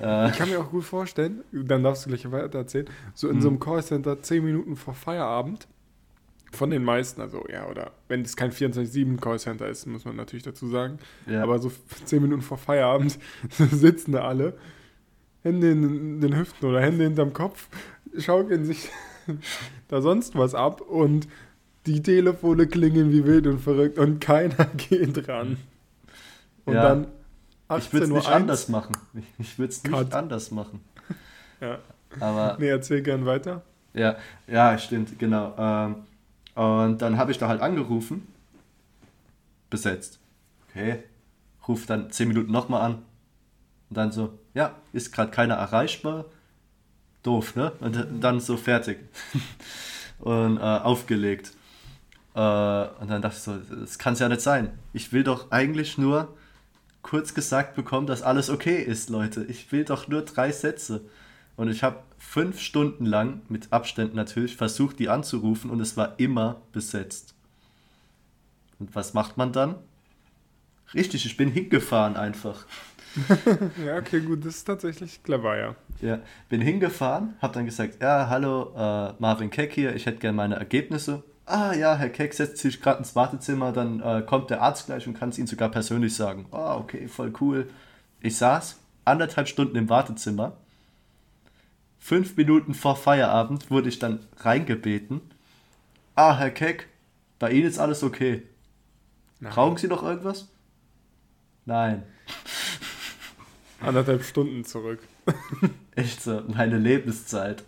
Äh, 0.00 0.30
ich 0.30 0.36
kann 0.36 0.48
mir 0.48 0.60
auch 0.60 0.70
gut 0.70 0.84
vorstellen, 0.84 1.40
dann 1.52 1.82
darfst 1.82 2.06
du 2.06 2.10
gleich 2.10 2.30
weiter 2.30 2.58
erzählen, 2.58 2.88
so 3.14 3.28
in 3.28 3.36
hm. 3.36 3.42
so 3.42 3.48
einem 3.48 3.60
Callcenter 3.60 4.22
10 4.22 4.44
Minuten 4.44 4.76
vor 4.76 4.94
Feierabend 4.94 5.66
von 6.52 6.70
den 6.70 6.82
meisten, 6.82 7.20
also 7.20 7.44
ja, 7.50 7.68
oder 7.68 7.92
wenn 8.08 8.22
es 8.22 8.36
kein 8.36 8.50
24-7 8.50 9.20
Callcenter 9.20 9.68
ist, 9.68 9.86
muss 9.86 10.04
man 10.04 10.16
natürlich 10.16 10.42
dazu 10.42 10.66
sagen. 10.66 10.98
Ja. 11.26 11.42
Aber 11.42 11.58
so 11.58 11.70
10 12.04 12.22
Minuten 12.22 12.42
vor 12.42 12.58
Feierabend 12.58 13.18
sitzen 13.58 14.12
da 14.12 14.22
alle, 14.22 14.54
Hände 15.42 15.70
in 15.70 16.20
den 16.20 16.36
Hüften 16.36 16.68
oder 16.68 16.80
Hände 16.80 17.04
hinterm 17.04 17.32
Kopf, 17.32 17.68
schaukeln 18.18 18.64
sich 18.64 18.90
da 19.88 20.02
sonst 20.02 20.36
was 20.36 20.54
ab 20.54 20.80
und 20.80 21.28
die 21.86 22.02
Telefone 22.02 22.66
klingen 22.66 23.10
wie 23.10 23.24
wild 23.24 23.46
und 23.46 23.60
verrückt 23.60 23.98
und 23.98 24.20
keiner 24.20 24.64
geht 24.76 25.28
ran. 25.28 25.56
Und 26.70 26.76
ja. 26.76 26.88
dann 26.88 27.06
ich 27.78 27.92
würde 27.92 28.06
es 28.06 28.12
nicht 28.12 28.26
1. 28.26 28.34
anders 28.34 28.68
machen. 28.68 28.96
Ich 29.38 29.58
würde 29.58 29.72
es 29.72 29.82
nicht 29.82 29.92
Cut. 29.92 30.14
anders 30.14 30.50
machen. 30.50 30.80
ja. 31.60 31.78
Aber. 32.18 32.56
Nee, 32.58 32.68
erzähl 32.68 33.02
gern 33.02 33.26
weiter. 33.26 33.62
Ja, 33.92 34.16
ja, 34.46 34.76
stimmt, 34.78 35.18
genau. 35.18 35.54
Ähm, 35.56 35.96
und 36.54 37.02
dann 37.02 37.18
habe 37.18 37.30
ich 37.30 37.38
da 37.38 37.48
halt 37.48 37.60
angerufen. 37.60 38.26
Besetzt. 39.68 40.18
Okay. 40.68 41.04
Ruf 41.66 41.86
dann 41.86 42.10
10 42.10 42.28
Minuten 42.28 42.50
nochmal 42.50 42.82
an. 42.82 42.94
Und 43.88 43.96
dann 43.96 44.12
so, 44.12 44.38
ja, 44.54 44.74
ist 44.92 45.12
gerade 45.12 45.30
keiner 45.30 45.54
erreichbar. 45.54 46.26
Doof, 47.22 47.54
ne? 47.54 47.72
Und 47.80 48.06
dann 48.20 48.40
so 48.40 48.56
fertig. 48.56 48.98
und 50.18 50.56
äh, 50.56 50.60
aufgelegt. 50.60 51.52
Äh, 52.34 52.38
und 52.38 53.10
dann 53.10 53.22
dachte 53.22 53.36
ich 53.36 53.42
so, 53.42 53.56
das 53.56 53.98
kann 53.98 54.14
es 54.14 54.18
ja 54.18 54.28
nicht 54.28 54.40
sein. 54.40 54.72
Ich 54.92 55.12
will 55.12 55.22
doch 55.22 55.50
eigentlich 55.50 55.98
nur 55.98 56.34
kurz 57.02 57.34
gesagt 57.34 57.74
bekommen, 57.74 58.06
dass 58.06 58.22
alles 58.22 58.50
okay 58.50 58.82
ist, 58.82 59.10
Leute. 59.10 59.44
Ich 59.44 59.70
will 59.72 59.84
doch 59.84 60.08
nur 60.08 60.22
drei 60.22 60.52
Sätze. 60.52 61.02
Und 61.56 61.68
ich 61.70 61.82
habe 61.82 62.02
fünf 62.18 62.60
Stunden 62.60 63.04
lang, 63.04 63.42
mit 63.48 63.72
Abständen 63.72 64.16
natürlich, 64.16 64.56
versucht, 64.56 64.98
die 64.98 65.08
anzurufen 65.08 65.70
und 65.70 65.80
es 65.80 65.96
war 65.96 66.18
immer 66.18 66.62
besetzt. 66.72 67.34
Und 68.78 68.94
was 68.94 69.14
macht 69.14 69.36
man 69.36 69.52
dann? 69.52 69.76
Richtig, 70.94 71.26
ich 71.26 71.36
bin 71.36 71.50
hingefahren 71.50 72.16
einfach. 72.16 72.64
ja, 73.84 73.96
okay, 73.96 74.20
gut, 74.20 74.44
das 74.44 74.56
ist 74.56 74.64
tatsächlich 74.64 75.22
clever, 75.22 75.56
ja. 75.58 75.76
Ja, 76.00 76.20
bin 76.48 76.60
hingefahren, 76.60 77.34
hab 77.42 77.52
dann 77.52 77.66
gesagt, 77.66 78.00
ja, 78.00 78.28
hallo, 78.28 78.72
äh, 78.76 79.14
Marvin 79.18 79.50
Keck 79.50 79.72
hier, 79.72 79.94
ich 79.94 80.06
hätte 80.06 80.18
gerne 80.18 80.36
meine 80.36 80.56
Ergebnisse. 80.56 81.22
Ah 81.50 81.74
ja, 81.74 81.96
Herr 81.96 82.10
Keck 82.10 82.32
setzt 82.32 82.58
sich 82.58 82.80
gerade 82.80 82.98
ins 82.98 83.16
Wartezimmer, 83.16 83.72
dann 83.72 84.00
äh, 84.00 84.22
kommt 84.22 84.50
der 84.50 84.62
Arzt 84.62 84.86
gleich 84.86 85.06
und 85.06 85.18
kann 85.18 85.30
es 85.30 85.38
Ihnen 85.38 85.48
sogar 85.48 85.68
persönlich 85.68 86.14
sagen. 86.14 86.46
Ah, 86.52 86.76
oh, 86.76 86.80
okay, 86.80 87.08
voll 87.08 87.32
cool. 87.40 87.68
Ich 88.20 88.36
saß 88.36 88.78
anderthalb 89.04 89.48
Stunden 89.48 89.76
im 89.76 89.88
Wartezimmer 89.88 90.56
Fünf 92.00 92.36
Minuten 92.36 92.72
vor 92.74 92.96
Feierabend 92.96 93.70
wurde 93.70 93.90
ich 93.90 93.98
dann 93.98 94.26
reingebeten. 94.38 95.20
Ah, 96.14 96.38
Herr 96.38 96.50
Keck, 96.50 96.88
bei 97.38 97.52
Ihnen 97.52 97.68
ist 97.68 97.78
alles 97.78 98.02
okay. 98.02 98.42
Nein. 99.38 99.52
Brauchen 99.52 99.76
Sie 99.76 99.86
noch 99.86 100.02
irgendwas? 100.02 100.48
Nein. 101.66 102.02
Anderthalb 103.80 104.24
Stunden 104.24 104.64
zurück. 104.64 105.00
echt 105.94 106.22
so, 106.22 106.42
meine 106.48 106.78
Lebenszeit. 106.78 107.62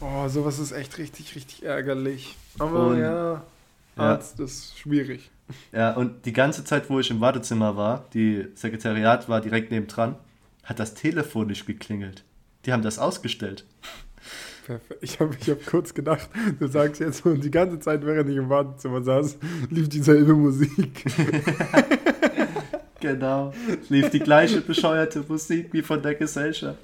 Oh, 0.00 0.28
sowas 0.28 0.58
ist 0.58 0.72
echt 0.72 0.98
richtig, 0.98 1.34
richtig 1.34 1.64
ärgerlich. 1.64 2.36
Aber 2.58 2.88
und, 2.88 3.00
ja, 3.00 3.42
Arzt 3.96 4.38
ja. 4.38 4.44
ist 4.44 4.78
schwierig. 4.78 5.30
Ja, 5.72 5.94
und 5.94 6.24
die 6.26 6.32
ganze 6.32 6.64
Zeit, 6.64 6.88
wo 6.88 7.00
ich 7.00 7.10
im 7.10 7.20
Wartezimmer 7.20 7.76
war, 7.76 8.06
die 8.14 8.46
Sekretariat 8.54 9.28
war 9.28 9.40
direkt 9.40 9.70
nebendran, 9.70 10.16
hat 10.64 10.78
das 10.78 10.94
Telefon 10.94 11.48
nicht 11.48 11.66
geklingelt. 11.66 12.24
Die 12.64 12.72
haben 12.72 12.82
das 12.82 12.98
ausgestellt. 12.98 13.64
Perfekt. 14.66 15.02
Ich 15.02 15.18
habe 15.18 15.36
ich 15.40 15.50
hab 15.50 15.66
kurz 15.66 15.94
gedacht, 15.94 16.28
du 16.58 16.68
sagst 16.68 17.00
jetzt, 17.00 17.26
und 17.26 17.42
die 17.42 17.50
ganze 17.50 17.80
Zeit, 17.80 18.04
während 18.04 18.30
ich 18.30 18.36
im 18.36 18.48
Wartezimmer 18.48 19.02
saß, 19.02 19.38
lief 19.70 19.88
dieselbe 19.88 20.34
Musik. 20.34 21.04
genau. 23.00 23.52
Lief 23.88 24.10
die 24.10 24.20
gleiche 24.20 24.60
bescheuerte 24.60 25.24
Musik 25.26 25.68
wie 25.72 25.82
von 25.82 26.02
der 26.02 26.14
Gesellschaft. 26.14 26.78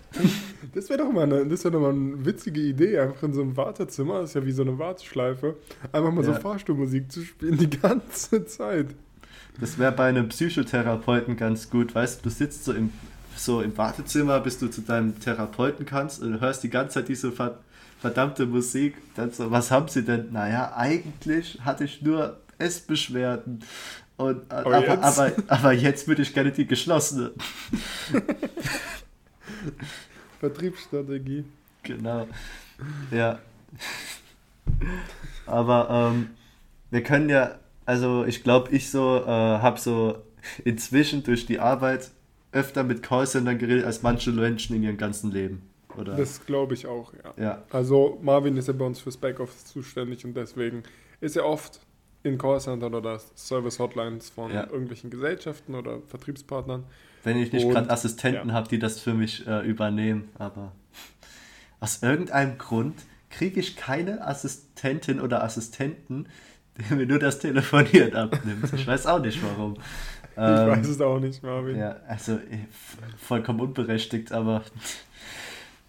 Das 0.74 0.88
wäre 0.88 1.00
doch, 1.00 1.12
mal 1.12 1.24
eine, 1.24 1.48
wär 1.48 1.70
doch 1.70 1.80
mal 1.80 1.90
eine 1.90 2.24
witzige 2.24 2.60
Idee, 2.60 2.98
einfach 2.98 3.22
in 3.22 3.32
so 3.32 3.42
einem 3.42 3.56
Wartezimmer, 3.56 4.20
das 4.20 4.30
ist 4.30 4.34
ja 4.34 4.44
wie 4.44 4.52
so 4.52 4.62
eine 4.62 4.78
Warteschleife, 4.78 5.56
einfach 5.92 6.12
mal 6.12 6.24
ja. 6.24 6.34
so 6.34 6.40
Fahrstuhlmusik 6.40 7.10
zu 7.10 7.22
spielen 7.22 7.56
die 7.58 7.70
ganze 7.70 8.44
Zeit. 8.46 8.88
Das 9.60 9.78
wäre 9.78 9.92
bei 9.92 10.08
einem 10.08 10.28
Psychotherapeuten 10.28 11.36
ganz 11.36 11.70
gut, 11.70 11.94
weißt 11.94 12.20
du, 12.20 12.28
du 12.28 12.34
sitzt 12.34 12.64
so 12.64 12.72
im 12.72 12.90
so 13.38 13.60
im 13.60 13.76
Wartezimmer, 13.76 14.40
bis 14.40 14.58
du 14.58 14.68
zu 14.68 14.80
deinem 14.80 15.18
Therapeuten 15.20 15.86
kannst 15.86 16.22
und 16.22 16.40
hörst 16.40 16.62
die 16.62 16.70
ganze 16.70 16.94
Zeit 16.94 17.08
diese 17.08 17.32
verdammte 18.00 18.46
Musik. 18.46 18.96
Dann 19.14 19.30
so, 19.32 19.50
was 19.50 19.70
haben 19.70 19.88
sie 19.88 20.02
denn? 20.02 20.32
Naja, 20.32 20.72
eigentlich 20.74 21.60
hatte 21.64 21.84
ich 21.84 22.02
nur 22.02 22.40
Essbeschwerden. 22.58 23.62
Und, 24.16 24.50
aber, 24.50 24.76
aber, 24.76 24.86
jetzt? 24.86 25.02
Aber, 25.02 25.32
aber 25.48 25.72
jetzt 25.72 26.08
würde 26.08 26.22
ich 26.22 26.32
gerne 26.32 26.52
die 26.52 26.66
geschlossene. 26.66 27.32
Vertriebsstrategie. 30.40 31.44
Genau. 31.82 32.26
Ja. 33.10 33.38
Aber 35.46 35.88
ähm, 35.90 36.30
wir 36.90 37.02
können 37.02 37.28
ja, 37.28 37.58
also 37.84 38.24
ich 38.24 38.42
glaube, 38.42 38.70
ich 38.72 38.90
so 38.90 39.22
äh, 39.22 39.28
habe 39.28 39.78
so 39.78 40.22
inzwischen 40.64 41.22
durch 41.22 41.46
die 41.46 41.58
Arbeit 41.58 42.10
öfter 42.52 42.84
mit 42.84 43.02
Callcentern 43.02 43.58
geredet 43.58 43.84
als 43.84 44.02
manche 44.02 44.32
Menschen 44.32 44.76
in 44.76 44.82
ihrem 44.82 44.96
ganzen 44.96 45.30
Leben. 45.30 45.62
Oder? 45.96 46.16
Das 46.16 46.44
glaube 46.44 46.74
ich 46.74 46.86
auch, 46.86 47.12
ja. 47.14 47.42
ja. 47.42 47.62
Also 47.70 48.18
Marvin 48.22 48.56
ist 48.56 48.68
ja 48.68 48.74
bei 48.74 48.84
uns 48.84 49.00
fürs 49.00 49.16
Backoffice 49.16 49.64
zuständig 49.66 50.24
und 50.24 50.34
deswegen 50.34 50.82
ist 51.20 51.36
er 51.36 51.46
oft 51.46 51.80
in 52.26 52.38
Callcentern 52.38 52.94
oder 52.94 53.20
Service-Hotlines 53.36 54.30
von 54.30 54.52
ja. 54.52 54.64
irgendwelchen 54.64 55.10
Gesellschaften 55.10 55.74
oder 55.74 56.00
Vertriebspartnern. 56.08 56.84
Wenn 57.24 57.38
ich 57.38 57.52
nicht 57.52 57.68
gerade 57.68 57.90
Assistenten 57.90 58.50
ja. 58.50 58.54
habe, 58.54 58.68
die 58.68 58.78
das 58.78 59.00
für 59.00 59.14
mich 59.14 59.46
äh, 59.46 59.66
übernehmen, 59.66 60.28
aber 60.38 60.72
aus 61.80 62.02
irgendeinem 62.02 62.58
Grund 62.58 62.94
kriege 63.30 63.60
ich 63.60 63.76
keine 63.76 64.26
Assistentin 64.26 65.20
oder 65.20 65.42
Assistenten, 65.42 66.26
der 66.78 66.96
mir 66.96 67.06
nur 67.06 67.18
das 67.18 67.38
Telefonieren 67.38 68.14
abnimmt. 68.14 68.72
Ich 68.72 68.86
weiß 68.86 69.06
auch 69.06 69.20
nicht 69.20 69.40
warum. 69.42 69.76
Ich 70.38 70.42
ähm, 70.42 70.68
weiß 70.68 70.88
es 70.88 71.00
auch 71.00 71.18
nicht, 71.18 71.42
Marvin. 71.42 71.78
Ja, 71.78 71.96
also 72.06 72.32
eh, 72.32 72.66
vollkommen 73.16 73.58
unberechtigt, 73.58 74.32
aber 74.32 74.64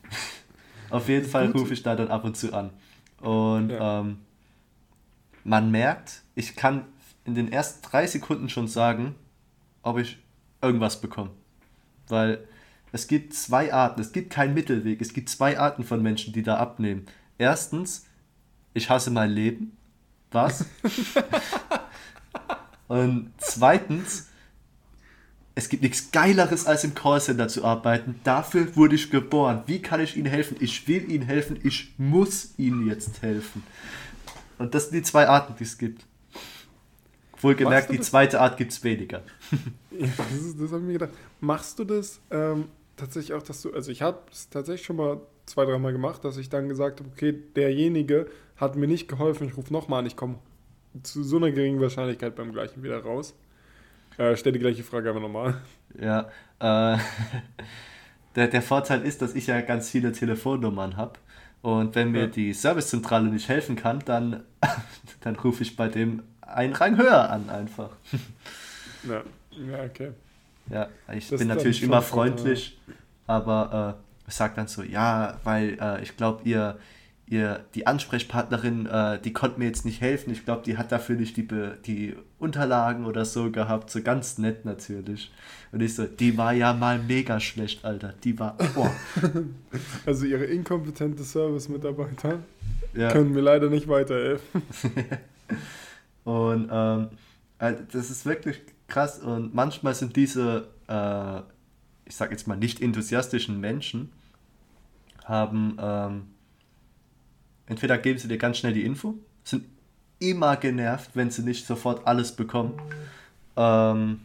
auf 0.90 1.10
jeden 1.10 1.28
Fall 1.28 1.52
rufe 1.52 1.74
ich 1.74 1.84
da 1.84 1.98
dann 1.98 2.08
ab 2.08 2.24
und 2.24 2.38
zu 2.38 2.54
an. 2.54 2.70
Und 3.20 3.72
ja. 3.72 4.00
ähm, 4.00 4.20
man 5.48 5.72
merkt, 5.72 6.22
ich 6.36 6.56
kann 6.56 6.86
in 7.24 7.34
den 7.34 7.52
ersten 7.52 7.82
drei 7.82 8.06
Sekunden 8.06 8.50
schon 8.50 8.68
sagen, 8.68 9.16
ob 9.82 9.98
ich 9.98 10.20
irgendwas 10.62 11.00
bekomme. 11.00 11.32
Weil 12.10 12.46
es 12.92 13.08
gibt 13.08 13.34
zwei 13.34 13.74
Arten, 13.74 14.02
es 14.02 14.12
gibt 14.12 14.30
keinen 14.30 14.54
Mittelweg, 14.54 15.02
es 15.02 15.14
gibt 15.14 15.30
zwei 15.30 15.58
Arten 15.58 15.84
von 15.84 16.02
Menschen, 16.02 16.34
die 16.34 16.44
da 16.44 16.58
abnehmen. 16.58 17.06
Erstens, 17.38 18.06
ich 18.74 18.90
hasse 18.90 19.10
mein 19.10 19.32
Leben. 19.32 19.78
Was? 20.32 20.66
und 22.90 23.32
zweitens, 23.38 24.28
es 25.56 25.70
gibt 25.70 25.84
nichts 25.84 26.12
Geileres, 26.12 26.66
als 26.66 26.84
im 26.84 26.94
Callcenter 26.94 27.48
zu 27.48 27.64
arbeiten. 27.64 28.20
Dafür 28.24 28.76
wurde 28.76 28.96
ich 28.96 29.10
geboren. 29.10 29.64
Wie 29.66 29.82
kann 29.82 30.02
ich 30.02 30.18
Ihnen 30.18 30.28
helfen? 30.28 30.58
Ich 30.60 30.88
will 30.88 31.10
Ihnen 31.10 31.26
helfen. 31.26 31.60
Ich 31.64 31.94
muss 31.98 32.54
Ihnen 32.58 32.86
jetzt 32.86 33.22
helfen. 33.22 33.64
Und 34.58 34.74
das 34.74 34.86
sind 34.86 34.96
die 34.96 35.04
zwei 35.04 35.28
Arten, 35.28 35.56
die 35.58 35.64
es 35.64 35.78
gibt. 35.78 36.06
Wohlgemerkt, 37.40 37.92
die 37.92 38.00
zweite 38.00 38.42
Art 38.42 38.58
gibt 38.58 38.72
es 38.72 38.84
weniger. 38.84 39.24
Ja, 40.00 40.06
das, 40.16 40.56
das 40.56 40.72
habe 40.72 40.82
ich 40.82 40.88
mir 40.88 40.94
gedacht. 40.94 41.10
Machst 41.40 41.80
du 41.80 41.84
das 41.84 42.20
ähm, 42.30 42.66
tatsächlich 42.98 43.34
auch, 43.34 43.42
dass 43.42 43.64
du, 43.64 43.74
also 43.74 43.90
ich 43.90 44.04
habe 44.04 44.20
es 44.32 44.48
tatsächlich 44.48 44.86
schon 44.86 44.98
mal 44.98 45.20
zwei, 45.48 45.66
dreimal 45.66 45.92
gemacht, 45.92 46.24
dass 46.24 46.38
ich 46.38 46.50
dann 46.50 46.70
gesagt 46.70 47.00
habe, 47.00 47.10
okay, 47.12 47.34
derjenige 47.56 48.28
hat 48.58 48.76
mir 48.76 48.88
nicht 48.88 49.08
geholfen, 49.08 49.48
ich 49.48 49.58
rufe 49.58 49.74
nochmal 49.74 50.02
an, 50.02 50.06
ich 50.06 50.16
komme 50.16 50.36
zu 51.02 51.24
so 51.24 51.38
einer 51.38 51.50
geringen 51.50 51.82
Wahrscheinlichkeit 51.82 52.36
beim 52.36 52.52
gleichen 52.52 52.84
wieder 52.84 53.00
raus. 53.00 53.34
Äh, 54.18 54.36
stell 54.36 54.52
die 54.52 54.60
gleiche 54.60 54.84
Frage 54.84 55.10
aber 55.10 55.20
nochmal. 55.20 55.62
Ja, 56.00 56.30
äh, 56.60 56.98
der, 58.36 58.48
der 58.48 58.62
Vorteil 58.62 59.04
ist, 59.04 59.22
dass 59.22 59.36
ich 59.36 59.48
ja 59.48 59.62
ganz 59.62 59.90
viele 59.90 60.12
Telefonnummern 60.12 60.98
habe. 60.98 61.14
Und 61.62 61.96
wenn 61.96 62.12
mir 62.12 62.22
ja. 62.22 62.28
die 62.28 62.54
Servicezentrale 62.54 63.30
nicht 63.30 63.50
helfen 63.50 63.76
kann, 63.76 64.00
dann, 64.06 64.44
dann 65.22 65.36
rufe 65.36 65.64
ich 65.64 65.76
bei 65.76 65.88
dem 65.88 66.24
einen 66.42 66.74
Rang 66.74 66.98
höher 66.98 67.30
an 67.30 67.50
einfach. 67.50 67.90
Ja, 69.04 69.22
ja 69.52 69.84
okay. 69.86 70.12
Ja, 70.70 70.90
ich 71.14 71.30
das 71.30 71.40
bin 71.40 71.48
natürlich 71.48 71.82
immer 71.84 72.02
freundlich, 72.02 72.78
aber 73.26 73.96
äh, 73.96 74.28
ich 74.28 74.34
sage 74.34 74.54
dann 74.56 74.68
so, 74.68 74.84
ja, 74.84 75.40
weil 75.44 75.78
äh, 75.80 76.02
ich 76.02 76.18
glaube, 76.18 76.42
ihr, 76.44 76.78
ihr, 77.28 77.66
die 77.76 77.88
Ansprechpartnerin, 77.88 78.86
äh, 78.86 79.20
die 79.22 79.34
konnte 79.34 79.60
mir 79.60 79.66
jetzt 79.66 79.86
nicht 79.86 80.02
helfen. 80.02 80.32
Ich 80.32 80.46
glaube, 80.46 80.64
die 80.66 80.78
hat 80.78 80.92
dafür 80.92 81.16
nicht 81.16 81.36
die, 81.38 81.48
die 81.86 82.16
Unterlagen 82.40 83.06
oder 83.06 83.26
so 83.26 83.52
gehabt. 83.52 83.90
So 83.90 84.02
ganz 84.02 84.38
nett 84.38 84.66
natürlich. 84.66 85.32
Und 85.72 85.82
ich 85.82 85.96
so, 85.96 86.06
die 86.06 86.38
war 86.38 86.54
ja 86.54 86.74
mal 86.74 87.00
mega 87.00 87.40
schlecht, 87.40 87.84
Alter. 87.84 88.14
Die 88.24 88.40
war, 88.40 88.58
boah. 88.74 88.92
Also 90.06 90.26
ihre 90.26 90.46
inkompetente 90.46 91.24
Service-Mitarbeiter 91.24 92.40
ja. 92.94 93.12
können 93.12 93.34
mir 93.34 93.42
leider 93.42 93.70
nicht 93.70 93.88
weiterhelfen. 93.88 94.62
Und 96.24 96.70
ähm, 96.72 97.10
also 97.58 97.84
das 97.92 98.10
ist 98.10 98.26
wirklich 98.26 98.62
krass. 98.88 99.20
Und 99.20 99.54
manchmal 99.54 99.96
sind 99.96 100.16
diese, 100.16 100.68
äh, 100.88 101.40
ich 102.06 102.16
sag 102.16 102.32
jetzt 102.32 102.48
mal, 102.48 102.58
nicht 102.58 102.82
enthusiastischen 102.82 103.60
Menschen, 103.60 104.12
haben, 105.26 105.78
ähm, 105.80 106.28
entweder 107.68 107.98
geben 107.98 108.20
sie 108.20 108.28
dir 108.28 108.38
ganz 108.38 108.58
schnell 108.58 108.74
die 108.74 108.84
Info, 108.84 109.16
sind 109.44 109.66
immer 110.20 110.58
genervt, 110.58 111.12
wenn 111.14 111.30
sie 111.30 111.44
nicht 111.44 111.66
sofort 111.66 112.08
alles 112.08 112.32
bekommen. 112.32 112.74
Ähm, 113.56 114.22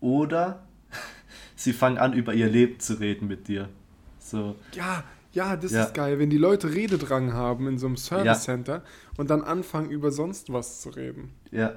oder 0.00 0.64
sie 1.56 1.72
fangen 1.72 1.98
an, 1.98 2.12
über 2.12 2.34
ihr 2.34 2.48
Leben 2.48 2.78
zu 2.80 2.94
reden 2.94 3.26
mit 3.26 3.48
dir. 3.48 3.68
So. 4.18 4.56
Ja, 4.72 5.04
ja, 5.32 5.56
das 5.56 5.72
ja. 5.72 5.84
ist 5.84 5.94
geil, 5.94 6.18
wenn 6.18 6.30
die 6.30 6.38
Leute 6.38 6.72
Rededrang 6.72 7.32
haben 7.32 7.68
in 7.68 7.78
so 7.78 7.86
einem 7.86 7.96
Service 7.96 8.44
Center 8.44 8.76
ja. 8.76 8.82
und 9.18 9.30
dann 9.30 9.42
anfangen, 9.42 9.90
über 9.90 10.10
sonst 10.10 10.52
was 10.52 10.80
zu 10.80 10.90
reden. 10.90 11.32
Ja. 11.50 11.74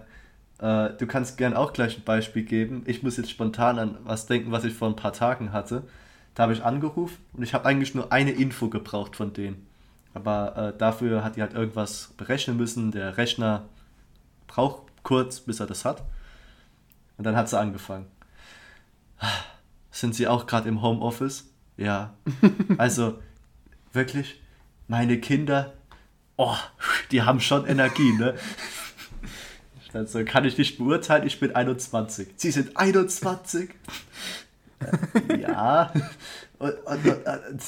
Äh, 0.60 0.98
du 0.98 1.08
kannst 1.08 1.38
gern 1.38 1.54
auch 1.54 1.74
gleich 1.74 1.98
ein 1.98 2.04
Beispiel 2.04 2.44
geben. 2.44 2.84
Ich 2.86 3.04
muss 3.04 3.18
jetzt 3.18 3.30
spontan 3.30 3.80
an 3.80 3.98
was 4.04 4.28
denken, 4.28 4.52
was 4.52 4.64
ich 4.64 4.74
vor 4.74 4.88
ein 4.88 4.96
paar 4.96 5.14
Tagen 5.14 5.52
hatte. 5.52 5.84
Da 6.36 6.44
habe 6.44 6.54
ich 6.54 6.64
angerufen 6.64 7.18
und 7.34 7.44
ich 7.44 7.54
habe 7.54 7.66
eigentlich 7.66 7.96
nur 7.96 8.12
eine 8.12 8.32
Info 8.32 8.70
gebraucht 8.70 9.16
von 9.16 9.34
denen. 9.34 9.68
Aber 10.20 10.74
äh, 10.74 10.78
dafür 10.78 11.24
hat 11.24 11.38
die 11.38 11.42
halt 11.42 11.54
irgendwas 11.54 12.14
berechnen 12.18 12.58
müssen. 12.58 12.92
Der 12.92 13.18
Rechner 13.18 13.70
braucht 14.48 14.84
kurz, 15.04 15.40
bis 15.40 15.62
er 15.62 15.66
das 15.66 15.86
hat. 15.86 16.04
Und 17.18 17.24
dann 17.24 17.36
hat 17.38 17.48
sie 17.48 17.58
angefangen. 17.58 18.06
Sind 19.92 20.16
Sie 20.16 20.28
auch 20.28 20.46
gerade 20.46 20.68
im 20.68 20.82
Homeoffice? 20.82 21.46
Ja. 21.78 22.14
Also, 22.78 23.20
wirklich, 23.92 24.42
meine 24.88 25.20
Kinder, 25.20 25.74
oh, 26.38 26.56
die 27.12 27.24
haben 27.24 27.40
schon 27.40 27.66
Energie, 27.66 28.14
ne? 28.14 28.36
Also 29.92 30.24
kann 30.24 30.46
ich 30.46 30.58
nicht 30.58 30.78
beurteilen, 30.78 31.26
ich 31.26 31.40
bin 31.40 31.56
21. 31.56 32.30
Sie 32.36 32.52
sind 32.52 32.78
21? 32.78 33.72
ja. 35.40 35.92
Und, 36.60 36.74
und, 36.86 37.06
und, 37.06 37.62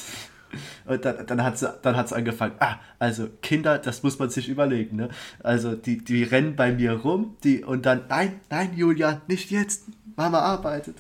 und 0.86 1.06
dann, 1.06 1.26
dann 1.26 1.44
hat 1.44 1.58
sie 1.58 1.72
dann 1.82 1.96
hat's 1.96 2.14
angefangen. 2.14 2.56
Ah, 2.60 2.80
also 3.00 3.28
Kinder, 3.42 3.78
das 3.78 4.04
muss 4.04 4.20
man 4.20 4.30
sich 4.30 4.50
überlegen, 4.50 4.96
ne? 4.96 5.10
Also 5.44 5.76
die, 5.76 6.04
die 6.04 6.24
rennen 6.24 6.56
bei 6.56 6.72
mir 6.72 6.94
rum, 6.94 7.38
die 7.44 7.64
und 7.64 7.86
dann, 7.86 8.04
nein, 8.10 8.40
nein, 8.50 8.74
Julia, 8.76 9.22
nicht 9.28 9.52
jetzt. 9.52 9.86
Mama 10.16 10.40
arbeitet. 10.40 10.98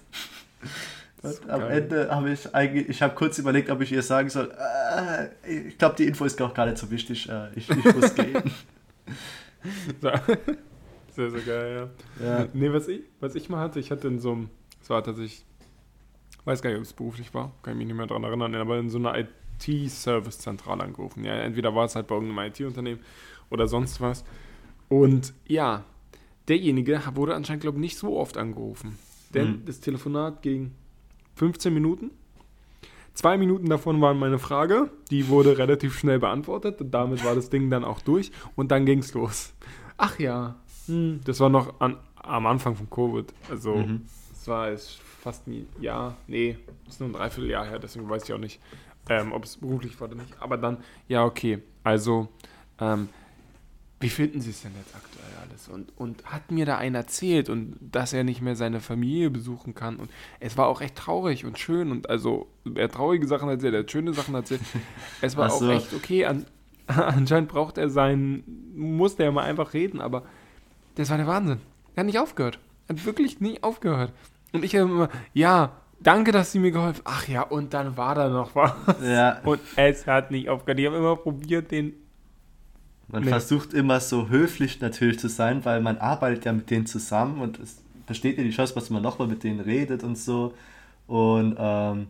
Und 1.22 1.50
am 1.50 1.60
geil. 1.62 1.84
Ende 1.84 2.10
habe 2.10 2.32
ich 2.32 2.54
eigentlich, 2.56 2.90
ich 2.90 3.02
habe 3.02 3.14
kurz 3.14 3.38
überlegt, 3.38 3.70
ob 3.70 3.82
ich 3.82 3.92
ihr 3.92 4.02
sagen 4.02 4.30
soll, 4.30 4.52
äh, 4.52 5.68
ich 5.68 5.78
glaube, 5.78 5.96
die 5.96 6.06
Info 6.06 6.26
ist 6.26 6.42
auch 6.42 6.54
gar 6.54 6.66
nicht 6.66 6.80
so 6.80 6.90
wichtig, 6.90 7.30
äh, 7.30 7.50
ich, 7.56 7.70
ich 7.70 7.96
muss 7.96 8.16
gehen. 8.16 8.42
Sehr, 11.12 11.30
sehr 11.30 11.42
geil, 11.42 11.90
ja. 12.20 12.26
ja. 12.26 12.48
Nee, 12.54 12.72
was 12.72 12.88
ich, 12.88 13.02
was 13.20 13.36
ich 13.36 13.50
mal 13.50 13.60
hatte, 13.60 13.80
ich 13.80 13.92
hatte 13.92 14.08
in 14.08 14.20
so 14.20 14.32
einem, 14.32 14.50
es 14.82 14.90
war 14.90 15.04
tatsächlich, 15.04 15.46
weiß 16.46 16.62
gar 16.62 16.70
nicht, 16.72 16.80
ob 16.80 16.86
es 16.86 16.94
beruflich 16.94 17.34
war, 17.34 17.52
kann 17.62 17.74
ich 17.74 17.78
mich 17.78 17.88
nicht 17.88 17.98
mehr 17.98 18.08
daran 18.08 18.24
erinnern, 18.24 18.56
aber 18.56 18.80
in 18.80 18.90
so 18.90 18.98
einer 18.98 19.12
IT-Service-Zentrale 19.68 20.84
angerufen. 20.84 21.24
Ja, 21.24 21.34
entweder 21.34 21.76
war 21.76 21.86
es 21.86 21.96
halt 21.96 22.08
bei 22.08 22.16
irgendeinem 22.16 22.50
IT-Unternehmen 22.50 23.02
oder 23.50 23.68
sonst 23.68 24.02
was. 24.02 24.24
Und 24.90 25.34
ja, 25.48 25.84
derjenige 26.48 27.02
wurde 27.14 27.36
anscheinend, 27.36 27.62
glaube 27.62 27.78
ich, 27.78 27.82
nicht 27.82 27.98
so 27.98 28.18
oft 28.18 28.38
angerufen. 28.38 28.98
Denn 29.34 29.48
mhm. 29.48 29.66
das 29.66 29.80
Telefonat 29.80 30.42
ging 30.42 30.72
15 31.36 31.74
Minuten. 31.74 32.12
Zwei 33.14 33.38
Minuten 33.38 33.68
davon 33.68 34.00
waren 34.00 34.18
meine 34.18 34.40
Frage, 34.40 34.90
die 35.10 35.28
wurde 35.28 35.58
relativ 35.58 35.98
schnell 35.98 36.20
beantwortet 36.20 36.80
und 36.80 36.92
damit 36.92 37.26
war 37.26 37.36
das 37.36 37.50
Ding 37.50 37.70
dann 37.70 37.84
auch 37.84 38.00
durch 38.00 38.32
und 38.56 38.72
dann 38.72 38.86
ging 38.86 39.00
es 39.00 39.14
los. 39.14 39.54
Ach 39.98 40.18
ja, 40.18 40.56
hm, 40.88 41.20
das 41.26 41.40
war 41.42 41.50
noch 41.50 41.80
an, 41.82 41.98
am 42.16 42.48
Anfang 42.48 42.76
von 42.76 42.90
Covid. 42.90 43.34
Also, 43.50 43.76
mhm. 43.76 44.04
es 44.32 44.48
war 44.48 44.72
jetzt 44.72 45.00
fast 45.00 45.46
ein 45.48 45.68
Jahr. 45.82 46.16
Nee, 46.28 46.58
es 46.88 46.94
ist 46.94 47.00
nur 47.02 47.10
ein 47.10 47.14
Dreivierteljahr 47.14 47.66
her, 47.66 47.80
deswegen 47.80 48.10
weiß 48.10 48.24
ich 48.24 48.34
auch 48.34 48.40
nicht, 48.40 48.62
ähm, 49.12 49.34
ob 49.34 49.44
es 49.44 49.58
beruflich 49.58 50.00
war 50.00 50.08
oder 50.08 50.18
nicht. 50.18 50.34
Aber 50.40 50.58
dann, 50.58 50.78
ja, 51.08 51.26
okay. 51.26 51.60
Also, 51.84 52.30
ähm, 52.80 53.10
wie 54.00 54.10
finden 54.10 54.42
Sie 54.42 54.50
es 54.50 54.62
denn 54.62 54.72
jetzt 54.78 54.96
aktuell 54.96 55.32
alles? 55.44 55.68
Und, 55.68 55.92
und 55.98 56.26
hat 56.26 56.52
mir 56.52 56.66
da 56.66 56.78
einer 56.78 57.00
erzählt 57.00 57.50
und 57.50 57.78
dass 57.80 58.14
er 58.14 58.24
nicht 58.24 58.42
mehr 58.42 58.56
seine 58.56 58.80
Familie 58.80 59.30
besuchen 59.30 59.76
kann. 59.76 59.98
Und 59.98 60.10
es 60.40 60.58
war 60.58 60.68
auch 60.68 60.82
echt 60.82 60.96
traurig 60.96 61.46
und 61.46 61.60
schön. 61.60 61.92
Und 61.92 62.10
also, 62.10 62.48
er 62.76 62.86
hat 62.86 62.94
traurige 62.94 63.28
Sachen 63.28 63.50
erzählt, 63.50 63.74
er 63.74 63.82
hat 63.82 63.92
schöne 63.92 64.14
Sachen 64.14 64.34
erzählt. 64.34 64.62
Es 65.22 65.38
war 65.38 65.50
so. 65.50 65.66
auch 65.66 65.72
echt 65.72 65.94
okay. 65.94 66.26
An, 66.26 66.46
anscheinend 66.88 67.50
braucht 67.50 67.78
er 67.78 67.90
seinen, 67.90 68.72
musste 68.76 69.24
er 69.24 69.32
mal 69.32 69.44
einfach 69.44 69.74
reden, 69.74 70.02
aber 70.02 70.24
das 70.96 71.10
war 71.10 71.18
der 71.18 71.28
Wahnsinn. 71.28 71.60
Er 71.96 72.02
hat 72.02 72.06
nicht 72.08 72.20
aufgehört. 72.20 72.60
Er 72.88 72.96
hat 72.96 73.06
wirklich 73.06 73.40
nie 73.40 73.62
aufgehört. 73.62 74.14
Und 74.52 74.66
ich 74.66 74.76
habe 74.76 74.90
immer, 74.90 75.10
ja, 75.34 75.81
danke, 76.04 76.32
dass 76.32 76.52
Sie 76.52 76.60
mir 76.60 76.72
geholfen 76.72 77.02
Ach 77.06 77.28
ja, 77.28 77.42
und 77.44 77.74
dann 77.74 77.98
war 77.98 78.16
da 78.16 78.30
noch 78.30 78.56
was. 78.56 78.74
Ja. 79.04 79.40
Und 79.44 79.60
es 79.76 80.08
hat 80.08 80.32
nicht 80.32 80.50
aufgehört. 80.50 80.80
Ich 80.80 80.86
habe 80.86 80.98
immer 80.98 81.16
probiert, 81.16 81.72
den. 81.72 81.94
Man 83.08 83.24
nee. 83.24 83.30
versucht 83.30 83.74
immer 83.74 84.00
so 84.00 84.30
höflich 84.30 84.80
natürlich 84.80 85.20
zu 85.20 85.28
sein, 85.28 85.66
weil 85.66 85.82
man 85.82 85.98
arbeitet 85.98 86.46
ja 86.46 86.54
mit 86.54 86.70
denen 86.70 86.86
zusammen 86.86 87.42
und 87.42 87.60
es 87.60 87.82
besteht 88.08 88.38
ja 88.38 88.44
die 88.44 88.52
Chance, 88.52 88.74
dass 88.74 88.90
man 88.90 89.02
nochmal 89.02 89.28
mit 89.28 89.44
denen 89.44 89.60
redet 89.60 90.04
und 90.04 90.18
so. 90.18 90.54
Und, 91.08 91.58
ähm, 91.60 92.08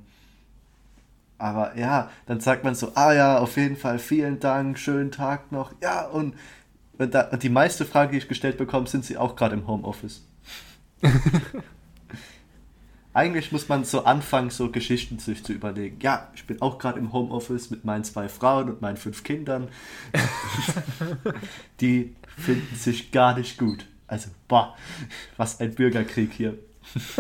aber 1.40 1.76
ja, 1.76 2.12
dann 2.28 2.40
sagt 2.40 2.64
man 2.64 2.76
so, 2.76 2.92
ah 2.94 3.14
ja, 3.14 3.40
auf 3.40 3.58
jeden 3.58 3.78
Fall 3.78 3.98
vielen 3.98 4.40
Dank, 4.40 4.78
schönen 4.78 5.12
Tag 5.12 5.52
noch. 5.52 5.74
Ja, 5.82 6.06
und 6.06 6.36
und, 7.02 7.16
da, 7.16 7.22
und 7.30 7.42
die 7.42 7.50
meiste 7.50 7.84
Frage, 7.84 8.12
die 8.12 8.20
ich 8.20 8.28
gestellt 8.28 8.60
bekomme, 8.60 8.86
sind 8.88 9.04
sie 9.04 9.18
auch 9.18 9.36
gerade 9.36 9.56
im 9.56 9.66
Homeoffice. 9.66 10.24
Eigentlich 13.14 13.52
muss 13.52 13.68
man 13.68 13.84
so 13.84 14.06
anfangen, 14.06 14.52
so 14.52 14.72
Geschichten 14.72 15.20
sich 15.20 15.44
zu 15.44 15.52
überlegen. 15.52 16.00
Ja, 16.02 16.32
ich 16.34 16.46
bin 16.46 16.62
auch 16.62 16.78
gerade 16.78 16.98
im 16.98 17.12
Homeoffice 17.12 17.70
mit 17.70 17.84
meinen 17.84 18.06
zwei 18.06 18.30
Frauen 18.30 18.70
und 18.70 18.82
meinen 18.82 18.96
fünf 18.96 19.24
Kindern. 19.24 19.68
die 21.82 22.16
finden 22.38 22.76
sich 22.76 23.12
gar 23.12 23.38
nicht 23.38 23.58
gut. 23.58 23.86
Also, 24.08 24.30
boah, 24.48 24.78
was 25.36 25.60
ein 25.60 25.76
Bürgerkrieg 25.76 26.32
hier. 26.32 26.58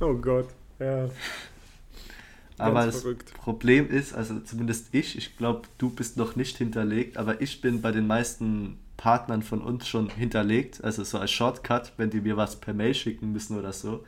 oh 0.00 0.14
Gott, 0.14 0.48
ja. 0.78 1.10
Aber 2.56 2.86
das 2.86 3.00
verrückt. 3.00 3.34
Problem 3.34 3.90
ist, 3.90 4.12
also 4.12 4.38
zumindest 4.40 4.88
ich, 4.92 5.16
ich 5.16 5.36
glaube, 5.36 5.62
du 5.78 5.90
bist 5.90 6.16
noch 6.16 6.36
nicht 6.36 6.58
hinterlegt, 6.58 7.16
aber 7.16 7.40
ich 7.40 7.60
bin 7.60 7.80
bei 7.80 7.90
den 7.90 8.06
meisten 8.06 8.78
Partnern 9.00 9.42
von 9.42 9.62
uns 9.62 9.88
schon 9.88 10.10
hinterlegt, 10.10 10.84
also 10.84 11.02
so 11.04 11.18
als 11.18 11.30
Shortcut, 11.30 11.94
wenn 11.96 12.10
die 12.10 12.20
mir 12.20 12.36
was 12.36 12.56
per 12.56 12.74
Mail 12.74 12.92
schicken 12.92 13.32
müssen 13.32 13.58
oder 13.58 13.72
so. 13.72 14.04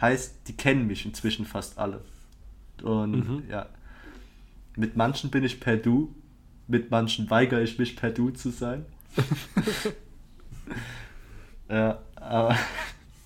Heißt, 0.00 0.46
die 0.46 0.52
kennen 0.52 0.86
mich 0.86 1.04
inzwischen 1.04 1.44
fast 1.44 1.76
alle. 1.76 2.02
Und 2.84 3.28
mhm. 3.28 3.42
ja, 3.50 3.66
mit 4.76 4.96
manchen 4.96 5.30
bin 5.30 5.42
ich 5.42 5.58
per 5.58 5.76
Du, 5.76 6.14
mit 6.68 6.92
manchen 6.92 7.28
weigere 7.30 7.62
ich 7.62 7.80
mich 7.80 7.96
per 7.96 8.12
Du 8.12 8.30
zu 8.30 8.50
sein. 8.50 8.86
ja, 11.68 11.98
aber 12.14 12.56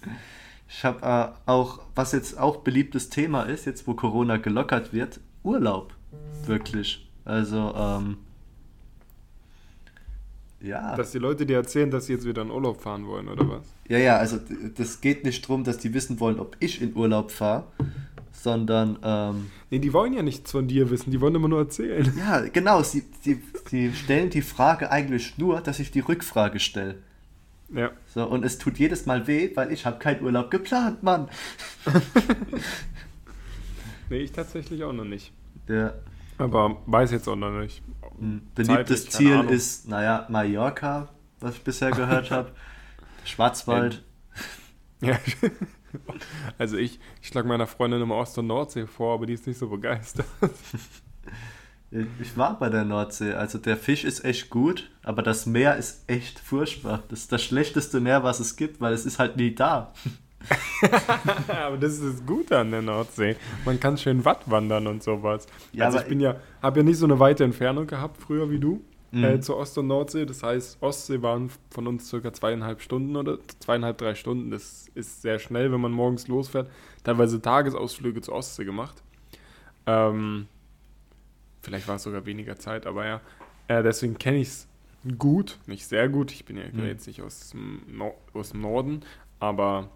ich 0.66 0.82
habe 0.82 1.06
äh, 1.06 1.50
auch, 1.50 1.80
was 1.94 2.12
jetzt 2.12 2.38
auch 2.38 2.60
beliebtes 2.60 3.10
Thema 3.10 3.42
ist, 3.42 3.66
jetzt 3.66 3.86
wo 3.86 3.92
Corona 3.92 4.38
gelockert 4.38 4.94
wird, 4.94 5.20
Urlaub. 5.42 5.92
Wirklich. 6.46 7.06
Also, 7.26 7.74
ähm, 7.76 8.16
ja. 10.62 10.96
Dass 10.96 11.12
die 11.12 11.18
Leute 11.18 11.44
dir 11.44 11.56
erzählen, 11.56 11.90
dass 11.90 12.06
sie 12.06 12.12
jetzt 12.12 12.26
wieder 12.26 12.42
in 12.42 12.50
Urlaub 12.50 12.80
fahren 12.80 13.06
wollen, 13.06 13.28
oder 13.28 13.48
was? 13.48 13.62
Ja, 13.88 13.98
ja, 13.98 14.16
also 14.16 14.38
das 14.76 15.00
geht 15.00 15.24
nicht 15.24 15.44
darum, 15.44 15.64
dass 15.64 15.78
die 15.78 15.92
wissen 15.92 16.20
wollen, 16.20 16.38
ob 16.38 16.56
ich 16.60 16.80
in 16.80 16.94
Urlaub 16.94 17.30
fahre, 17.30 17.64
sondern. 18.32 18.98
Ähm, 19.02 19.50
nee, 19.70 19.78
die 19.78 19.92
wollen 19.92 20.12
ja 20.12 20.22
nichts 20.22 20.52
von 20.52 20.68
dir 20.68 20.90
wissen, 20.90 21.10
die 21.10 21.20
wollen 21.20 21.34
immer 21.34 21.48
nur 21.48 21.60
erzählen. 21.60 22.12
Ja, 22.16 22.40
genau, 22.40 22.82
sie, 22.82 23.04
sie, 23.20 23.42
sie 23.68 23.92
stellen 23.92 24.30
die 24.30 24.42
Frage 24.42 24.90
eigentlich 24.90 25.36
nur, 25.38 25.60
dass 25.60 25.80
ich 25.80 25.90
die 25.90 26.00
Rückfrage 26.00 26.60
stelle. 26.60 26.96
Ja. 27.74 27.90
So, 28.06 28.26
und 28.26 28.44
es 28.44 28.58
tut 28.58 28.78
jedes 28.78 29.06
Mal 29.06 29.26
weh, 29.26 29.50
weil 29.54 29.72
ich 29.72 29.86
habe 29.86 29.98
keinen 29.98 30.22
Urlaub 30.22 30.50
geplant, 30.50 31.02
Mann. 31.02 31.28
nee, 34.10 34.18
ich 34.18 34.32
tatsächlich 34.32 34.84
auch 34.84 34.92
noch 34.92 35.04
nicht. 35.04 35.32
Ja. 35.68 35.94
Aber 36.38 36.82
weiß 36.86 37.12
jetzt 37.12 37.28
auch 37.28 37.36
noch 37.36 37.50
nicht. 37.50 37.82
Ein 38.20 38.50
beliebtes 38.54 39.04
Zeitlich, 39.04 39.10
Ziel 39.10 39.44
ist, 39.50 39.88
naja, 39.88 40.26
Mallorca, 40.28 41.08
was 41.40 41.54
ich 41.56 41.64
bisher 41.64 41.90
gehört 41.90 42.30
habe. 42.30 42.52
Schwarzwald. 43.24 44.02
Ja. 45.04 45.18
Also 46.58 46.76
ich, 46.76 47.00
ich 47.20 47.26
schlage 47.26 47.48
meiner 47.48 47.66
Freundin 47.66 48.00
immer 48.00 48.14
Ost- 48.14 48.38
und 48.38 48.46
Nordsee 48.46 48.86
vor, 48.86 49.14
aber 49.14 49.26
die 49.26 49.32
ist 49.32 49.48
nicht 49.48 49.58
so 49.58 49.68
begeistert. 49.68 50.26
Ich 52.20 52.38
war 52.38 52.58
bei 52.58 52.70
der 52.70 52.86
Nordsee. 52.86 53.34
Also 53.34 53.58
der 53.58 53.76
Fisch 53.76 54.04
ist 54.04 54.24
echt 54.24 54.48
gut, 54.48 54.90
aber 55.02 55.22
das 55.22 55.44
Meer 55.44 55.76
ist 55.76 56.08
echt 56.08 56.38
furchtbar. 56.38 57.02
Das 57.08 57.20
ist 57.20 57.32
das 57.32 57.42
schlechteste 57.44 58.00
Meer, 58.00 58.22
was 58.24 58.40
es 58.40 58.56
gibt, 58.56 58.80
weil 58.80 58.94
es 58.94 59.04
ist 59.04 59.18
halt 59.18 59.36
nie 59.36 59.54
da. 59.54 59.92
aber 61.48 61.76
das 61.78 61.94
ist 61.98 62.04
das 62.18 62.26
Gute 62.26 62.58
an 62.58 62.70
der 62.70 62.82
Nordsee. 62.82 63.36
Man 63.64 63.78
kann 63.80 63.96
schön 63.96 64.24
Watt 64.24 64.50
wandern 64.50 64.86
und 64.86 65.02
sowas. 65.02 65.46
Ja, 65.72 65.86
also 65.86 65.98
ich 65.98 66.04
bin 66.06 66.20
ja, 66.20 66.36
habe 66.62 66.80
ja 66.80 66.84
nicht 66.84 66.98
so 66.98 67.06
eine 67.06 67.18
weite 67.18 67.44
Entfernung 67.44 67.86
gehabt 67.86 68.20
früher 68.20 68.50
wie 68.50 68.58
du 68.58 68.82
Mhm. 69.14 69.24
äh, 69.24 69.40
zur 69.40 69.58
Ost- 69.58 69.76
und 69.76 69.88
Nordsee. 69.88 70.24
Das 70.24 70.42
heißt, 70.42 70.78
Ostsee 70.80 71.20
waren 71.20 71.50
von 71.70 71.86
uns 71.86 72.08
circa 72.08 72.32
zweieinhalb 72.32 72.80
Stunden 72.80 73.14
oder 73.16 73.36
zweieinhalb, 73.58 73.98
drei 73.98 74.14
Stunden. 74.14 74.50
Das 74.50 74.88
ist 74.94 75.20
sehr 75.20 75.38
schnell, 75.38 75.70
wenn 75.70 75.82
man 75.82 75.92
morgens 75.92 76.28
losfährt. 76.28 76.70
Teilweise 77.04 77.42
Tagesausflüge 77.42 78.22
zur 78.22 78.34
Ostsee 78.36 78.64
gemacht. 78.64 79.02
Ähm, 79.84 80.46
vielleicht 81.60 81.88
war 81.88 81.96
es 81.96 82.04
sogar 82.04 82.24
weniger 82.24 82.56
Zeit, 82.58 82.86
aber 82.86 83.04
ja. 83.06 83.20
Äh, 83.68 83.82
deswegen 83.82 84.16
kenne 84.16 84.38
ich 84.38 84.48
es 84.48 84.68
gut, 85.18 85.58
nicht 85.66 85.86
sehr 85.86 86.08
gut. 86.08 86.32
Ich 86.32 86.46
bin 86.46 86.56
ja 86.56 86.64
Mhm. 86.72 86.86
jetzt 86.86 87.06
nicht 87.06 87.20
aus 87.20 87.50
dem, 87.50 87.82
Nor 87.88 88.14
aus 88.32 88.52
dem 88.52 88.62
Norden, 88.62 89.00
aber 89.40 89.90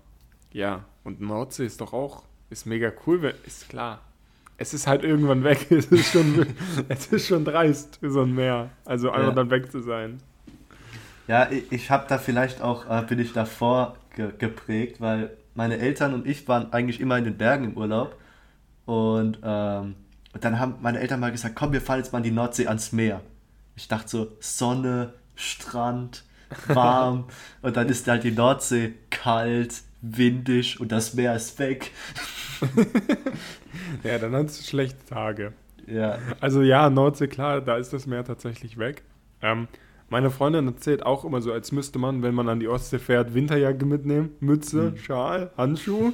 ja. 0.56 0.84
Und 1.04 1.20
Nordsee 1.20 1.66
ist 1.66 1.80
doch 1.80 1.92
auch, 1.92 2.22
ist 2.50 2.66
mega 2.66 2.90
cool, 3.06 3.22
weil- 3.22 3.34
ist 3.46 3.68
klar. 3.68 4.00
Es 4.58 4.72
ist 4.72 4.86
halt 4.86 5.04
irgendwann 5.04 5.44
weg. 5.44 5.66
Es 5.70 5.86
ist 5.86 6.10
schon, 6.12 6.46
es 6.88 7.06
ist 7.08 7.26
schon 7.28 7.44
dreist 7.44 7.98
für 8.00 8.10
so 8.10 8.22
ein 8.22 8.34
Meer. 8.34 8.70
Also 8.84 9.10
einfach 9.10 9.28
Ja. 9.28 9.34
dann 9.34 9.50
weg 9.50 9.70
zu 9.70 9.82
sein. 9.82 10.18
Ja, 11.28 11.50
ich, 11.50 11.70
ich 11.70 11.90
habe 11.90 12.06
da 12.08 12.18
vielleicht 12.18 12.62
auch, 12.62 12.88
äh, 12.88 13.04
bin 13.06 13.18
ich 13.18 13.32
davor 13.34 13.96
ge 14.16 14.32
geprägt, 14.38 15.00
weil 15.00 15.36
meine 15.54 15.76
Eltern 15.78 16.14
und 16.14 16.26
ich 16.26 16.48
waren 16.48 16.72
eigentlich 16.72 17.00
immer 17.00 17.18
in 17.18 17.24
den 17.24 17.36
Bergen 17.36 17.64
im 17.64 17.76
Urlaub. 17.76 18.16
Und, 18.86 19.38
ähm, 19.42 19.94
und 20.32 20.44
dann 20.44 20.58
haben 20.58 20.76
meine 20.80 21.00
Eltern 21.00 21.20
mal 21.20 21.32
gesagt, 21.32 21.54
komm, 21.56 21.72
wir 21.72 21.80
fahren 21.82 21.98
jetzt 21.98 22.12
mal 22.12 22.18
in 22.18 22.24
die 22.24 22.30
Nordsee 22.30 22.66
ans 22.66 22.92
Meer. 22.92 23.20
Ich 23.74 23.88
dachte 23.88 24.08
so, 24.08 24.32
Sonne, 24.40 25.12
Strand, 25.34 26.24
warm. 26.68 27.24
und 27.62 27.76
dann 27.76 27.88
ist 27.88 28.06
halt 28.08 28.24
die 28.24 28.30
Nordsee 28.32 28.94
kalt, 29.10 29.82
windig 30.10 30.80
und 30.80 30.92
das 30.92 31.14
Meer 31.14 31.34
ist 31.36 31.58
weg. 31.58 31.90
Ja, 34.02 34.18
dann 34.18 34.32
hat 34.32 34.46
es 34.46 34.66
schlechte 34.66 35.04
Tage. 35.06 35.52
Ja, 35.86 36.18
Also 36.40 36.62
ja, 36.62 36.90
Nordsee, 36.90 37.28
klar, 37.28 37.60
da 37.60 37.76
ist 37.76 37.92
das 37.92 38.06
Meer 38.06 38.24
tatsächlich 38.24 38.78
weg. 38.78 39.02
Ähm, 39.42 39.68
meine 40.08 40.30
Freundin 40.30 40.66
erzählt 40.66 41.04
auch 41.04 41.24
immer 41.24 41.40
so, 41.42 41.52
als 41.52 41.72
müsste 41.72 41.98
man, 41.98 42.22
wenn 42.22 42.34
man 42.34 42.48
an 42.48 42.58
die 42.60 42.68
Ostsee 42.68 42.98
fährt, 42.98 43.34
Winterjacke 43.34 43.84
mitnehmen, 43.84 44.30
Mütze, 44.40 44.92
Mhm. 44.92 44.96
Schal, 44.98 45.50
Handschuhe, 45.56 46.12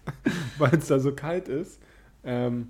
weil 0.58 0.74
es 0.74 0.88
da 0.88 0.98
so 1.00 1.12
kalt 1.12 1.48
ist. 1.48 1.80
Ähm, 2.24 2.68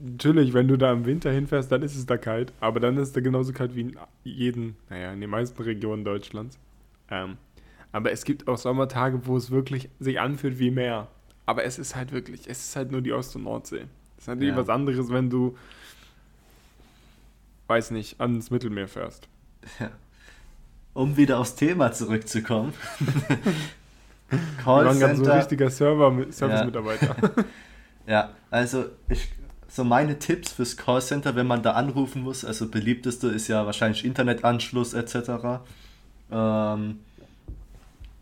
natürlich, 0.00 0.52
wenn 0.52 0.68
du 0.68 0.76
da 0.76 0.92
im 0.92 1.04
Winter 1.06 1.30
hinfährst, 1.30 1.70
dann 1.70 1.82
ist 1.82 1.96
es 1.96 2.06
da 2.06 2.16
kalt, 2.16 2.52
aber 2.60 2.80
dann 2.80 2.96
ist 2.96 3.08
es 3.08 3.12
da 3.12 3.20
genauso 3.20 3.52
kalt 3.52 3.74
wie 3.74 3.82
in 3.82 3.96
jeden, 4.24 4.76
naja, 4.90 5.12
in 5.12 5.20
den 5.20 5.30
meisten 5.30 5.62
Regionen 5.62 6.04
Deutschlands. 6.04 6.58
Ähm, 7.10 7.36
aber 7.92 8.10
es 8.12 8.24
gibt 8.24 8.48
auch 8.48 8.58
Sommertage, 8.58 9.26
wo 9.26 9.36
es 9.36 9.50
wirklich 9.50 9.88
sich 10.00 10.18
anfühlt 10.20 10.58
wie 10.58 10.70
Meer. 10.70 11.08
Aber 11.46 11.64
es 11.64 11.78
ist 11.78 11.94
halt 11.96 12.12
wirklich, 12.12 12.48
es 12.48 12.60
ist 12.64 12.76
halt 12.76 12.90
nur 12.92 13.02
die 13.02 13.12
Ost- 13.12 13.36
und 13.36 13.44
Nordsee. 13.44 13.84
Es 14.16 14.24
ist 14.24 14.28
natürlich 14.28 14.50
Ja. 14.54 14.56
was 14.56 14.68
anderes, 14.68 15.10
wenn 15.10 15.28
du, 15.30 15.56
weiß 17.66 17.90
nicht, 17.92 18.20
ans 18.20 18.50
Mittelmeer 18.50 18.88
fährst. 18.88 19.28
um 20.94 21.16
wieder 21.16 21.38
aufs 21.38 21.54
Thema 21.54 21.92
zurückzukommen. 21.92 22.72
Wir 24.30 24.66
waren 24.66 24.98
ganz 24.98 25.18
so 25.18 25.24
ein 25.24 25.38
richtiger 25.38 25.70
Server, 25.70 26.10
Service-Mitarbeiter. 26.30 27.16
Ja, 28.04 28.30
also 28.50 28.86
ich, 29.08 29.28
so 29.68 29.84
meine 29.84 30.18
Tipps 30.18 30.50
fürs 30.52 30.76
Callcenter, 30.76 31.36
wenn 31.36 31.46
man 31.46 31.62
da 31.62 31.74
anrufen 31.74 32.22
muss, 32.22 32.44
also 32.44 32.68
beliebteste 32.68 33.28
ist 33.28 33.46
ja 33.46 33.64
wahrscheinlich 33.64 34.04
Internetanschluss 34.04 34.92
etc. 34.92 35.60
Ähm, 36.32 36.98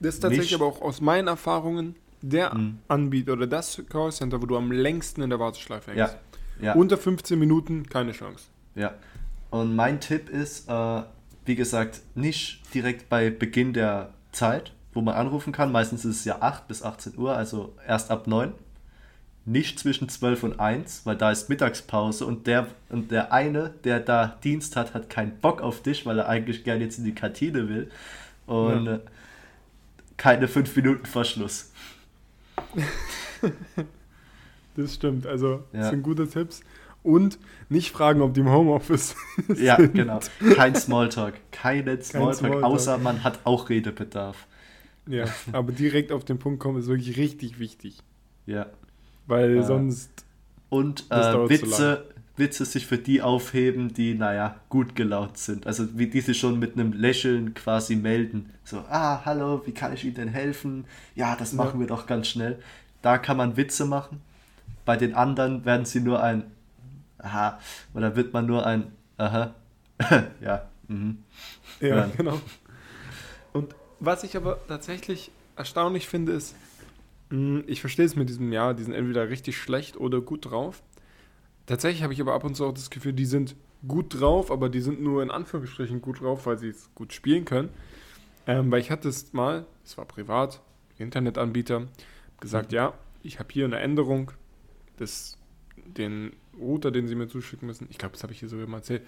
Das 0.00 0.14
ist 0.14 0.20
tatsächlich 0.20 0.54
aber 0.54 0.66
auch 0.66 0.80
aus 0.82 1.00
meinen 1.00 1.28
Erfahrungen 1.28 1.94
der 2.22 2.54
Mhm. 2.54 2.78
Anbieter 2.88 3.32
oder 3.34 3.46
das 3.46 3.80
Callcenter, 3.88 4.40
wo 4.42 4.46
du 4.46 4.56
am 4.56 4.72
längsten 4.72 5.22
in 5.22 5.30
der 5.30 5.38
Warteschleife 5.40 5.92
hängst. 5.92 6.16
ja, 6.60 6.66
ja, 6.66 6.74
Unter 6.74 6.96
15 6.98 7.38
Minuten 7.38 7.86
keine 7.88 8.12
Chance. 8.12 8.44
ja. 8.74 8.94
Und 9.50 9.74
mein 9.74 9.98
Tipp 10.00 10.28
ist, 10.28 10.68
äh, 10.68 11.02
wie 11.44 11.56
gesagt, 11.56 12.02
nicht 12.14 12.62
direkt 12.72 13.08
bei 13.08 13.30
Beginn 13.30 13.72
der 13.72 14.10
Zeit, 14.30 14.72
wo 14.94 15.00
man 15.00 15.16
anrufen 15.16 15.52
kann. 15.52 15.72
Meistens 15.72 16.04
ist 16.04 16.18
es 16.20 16.24
ja 16.24 16.40
8 16.40 16.68
bis 16.68 16.82
18 16.84 17.18
Uhr, 17.18 17.34
also 17.36 17.74
erst 17.84 18.10
ab 18.12 18.28
9. 18.28 18.52
Nicht 19.46 19.80
zwischen 19.80 20.08
12 20.08 20.44
und 20.44 20.60
1, 20.60 21.04
weil 21.04 21.16
da 21.16 21.32
ist 21.32 21.48
Mittagspause 21.48 22.26
und 22.26 22.46
der, 22.46 22.68
und 22.90 23.10
der 23.10 23.32
eine, 23.32 23.70
der 23.82 23.98
da 23.98 24.36
Dienst 24.44 24.76
hat, 24.76 24.94
hat 24.94 25.10
keinen 25.10 25.38
Bock 25.40 25.62
auf 25.62 25.82
dich, 25.82 26.06
weil 26.06 26.18
er 26.20 26.28
eigentlich 26.28 26.62
gerne 26.62 26.84
jetzt 26.84 26.98
in 26.98 27.04
die 27.04 27.14
Kantine 27.14 27.68
will. 27.68 27.90
Und 28.46 28.86
Ja. 28.86 29.00
Keine 30.20 30.46
5 30.48 30.76
Minuten 30.76 31.06
Verschluss. 31.06 31.72
Das 34.76 34.94
stimmt. 34.94 35.26
Also, 35.26 35.64
das 35.72 35.80
Ja. 35.86 35.90
sind 35.90 36.02
gute 36.02 36.28
Tipps. 36.28 36.60
Und 37.02 37.38
nicht 37.68 37.90
fragen, 37.92 38.20
ob 38.20 38.34
die 38.34 38.40
im 38.40 38.50
Homeoffice 38.50 39.16
Ja, 39.56 39.76
sind. 39.76 39.94
genau. 39.94 40.20
Kein 40.54 40.74
Smalltalk. 40.76 41.34
Keinen 41.50 42.00
Smalltalk, 42.02 42.36
Smalltalk. 42.38 42.64
außer 42.64 42.98
man 42.98 43.24
hat 43.24 43.40
auch 43.44 43.68
Redebedarf. 43.68 44.46
Ja, 45.06 45.24
aber 45.52 45.72
direkt 45.72 46.12
auf 46.12 46.24
den 46.24 46.38
Punkt 46.38 46.60
kommen 46.60 46.78
ist 46.78 46.86
wirklich 46.88 47.16
richtig 47.16 47.58
wichtig. 47.58 47.98
Ja. 48.46 48.66
Weil 49.26 49.56
Äh, 49.56 49.62
sonst. 49.62 50.10
Und 50.68 51.10
Das 51.10 51.34
äh, 51.34 51.48
Witze, 51.48 52.04
Witze 52.40 52.64
sich 52.64 52.86
für 52.86 52.98
die 52.98 53.22
aufheben, 53.22 53.94
die, 53.94 54.14
naja, 54.14 54.56
gut 54.68 54.96
gelaunt 54.96 55.38
sind. 55.38 55.68
Also 55.68 55.96
wie 55.96 56.08
die 56.08 56.20
sich 56.20 56.38
schon 56.40 56.58
mit 56.58 56.72
einem 56.74 56.92
Lächeln 56.92 57.54
quasi 57.54 57.94
melden. 57.94 58.50
So, 58.64 58.78
ah, 58.90 59.24
hallo, 59.24 59.62
wie 59.66 59.72
kann 59.72 59.92
ich 59.92 60.04
Ihnen 60.04 60.14
denn 60.16 60.28
helfen? 60.28 60.84
Ja, 61.14 61.36
das 61.36 61.52
machen 61.52 61.74
Ja. 61.74 61.80
wir 61.80 61.86
doch 61.86 62.06
ganz 62.08 62.26
schnell. 62.26 62.58
Da 63.02 63.18
kann 63.18 63.36
man 63.36 63.56
Witze 63.56 63.84
machen. 63.84 64.20
Bei 64.84 64.96
den 64.96 65.14
anderen 65.14 65.64
werden 65.64 65.86
sie 65.86 66.00
nur 66.00 66.20
ein 66.22 66.42
Aha, 67.18 67.60
oder 67.94 68.16
wird 68.16 68.32
man 68.32 68.46
nur 68.46 68.66
ein 68.66 68.84
Aha. 69.18 69.54
ja, 70.40 70.68
mhm. 70.88 71.18
Ja, 71.80 72.06
genau. 72.16 72.40
Und 73.52 73.74
was 74.00 74.24
ich 74.24 74.36
aber 74.36 74.58
tatsächlich 74.66 75.30
erstaunlich 75.56 76.08
finde, 76.08 76.32
ist, 76.32 76.54
mh, 77.28 77.64
ich 77.66 77.80
verstehe 77.82 78.06
es 78.06 78.16
mit 78.16 78.28
diesem 78.30 78.52
Jahr, 78.52 78.72
die 78.74 78.82
sind 78.84 78.94
entweder 78.94 79.28
richtig 79.28 79.58
schlecht 79.58 79.98
oder 79.98 80.20
gut 80.22 80.46
drauf. 80.50 80.82
Tatsächlich 81.70 82.02
habe 82.02 82.12
ich 82.12 82.20
aber 82.20 82.34
ab 82.34 82.42
und 82.42 82.56
zu 82.56 82.66
auch 82.66 82.74
das 82.74 82.90
Gefühl, 82.90 83.12
die 83.12 83.24
sind 83.24 83.54
gut 83.86 84.20
drauf, 84.20 84.50
aber 84.50 84.68
die 84.68 84.80
sind 84.80 85.00
nur 85.00 85.22
in 85.22 85.30
Anführungsstrichen 85.30 86.00
gut 86.00 86.20
drauf, 86.20 86.44
weil 86.46 86.58
sie 86.58 86.66
es 86.66 86.90
gut 86.96 87.12
spielen 87.12 87.44
können. 87.44 87.68
Ähm, 88.48 88.72
weil 88.72 88.80
ich 88.80 88.90
hatte 88.90 89.08
es 89.08 89.32
mal, 89.32 89.66
es 89.84 89.96
war 89.96 90.04
privat, 90.04 90.60
Internetanbieter, 90.98 91.86
gesagt, 92.40 92.72
ja, 92.72 92.94
ich 93.22 93.38
habe 93.38 93.50
hier 93.52 93.66
eine 93.66 93.78
Änderung 93.78 94.32
des, 94.98 95.38
den 95.76 96.32
Router, 96.58 96.90
den 96.90 97.06
sie 97.06 97.14
mir 97.14 97.28
zuschicken 97.28 97.68
müssen. 97.68 97.86
Ich 97.88 97.98
glaube, 97.98 98.14
das 98.14 98.24
habe 98.24 98.32
ich 98.32 98.40
hier 98.40 98.48
sogar 98.48 98.66
mal 98.66 98.78
erzählt. 98.78 99.06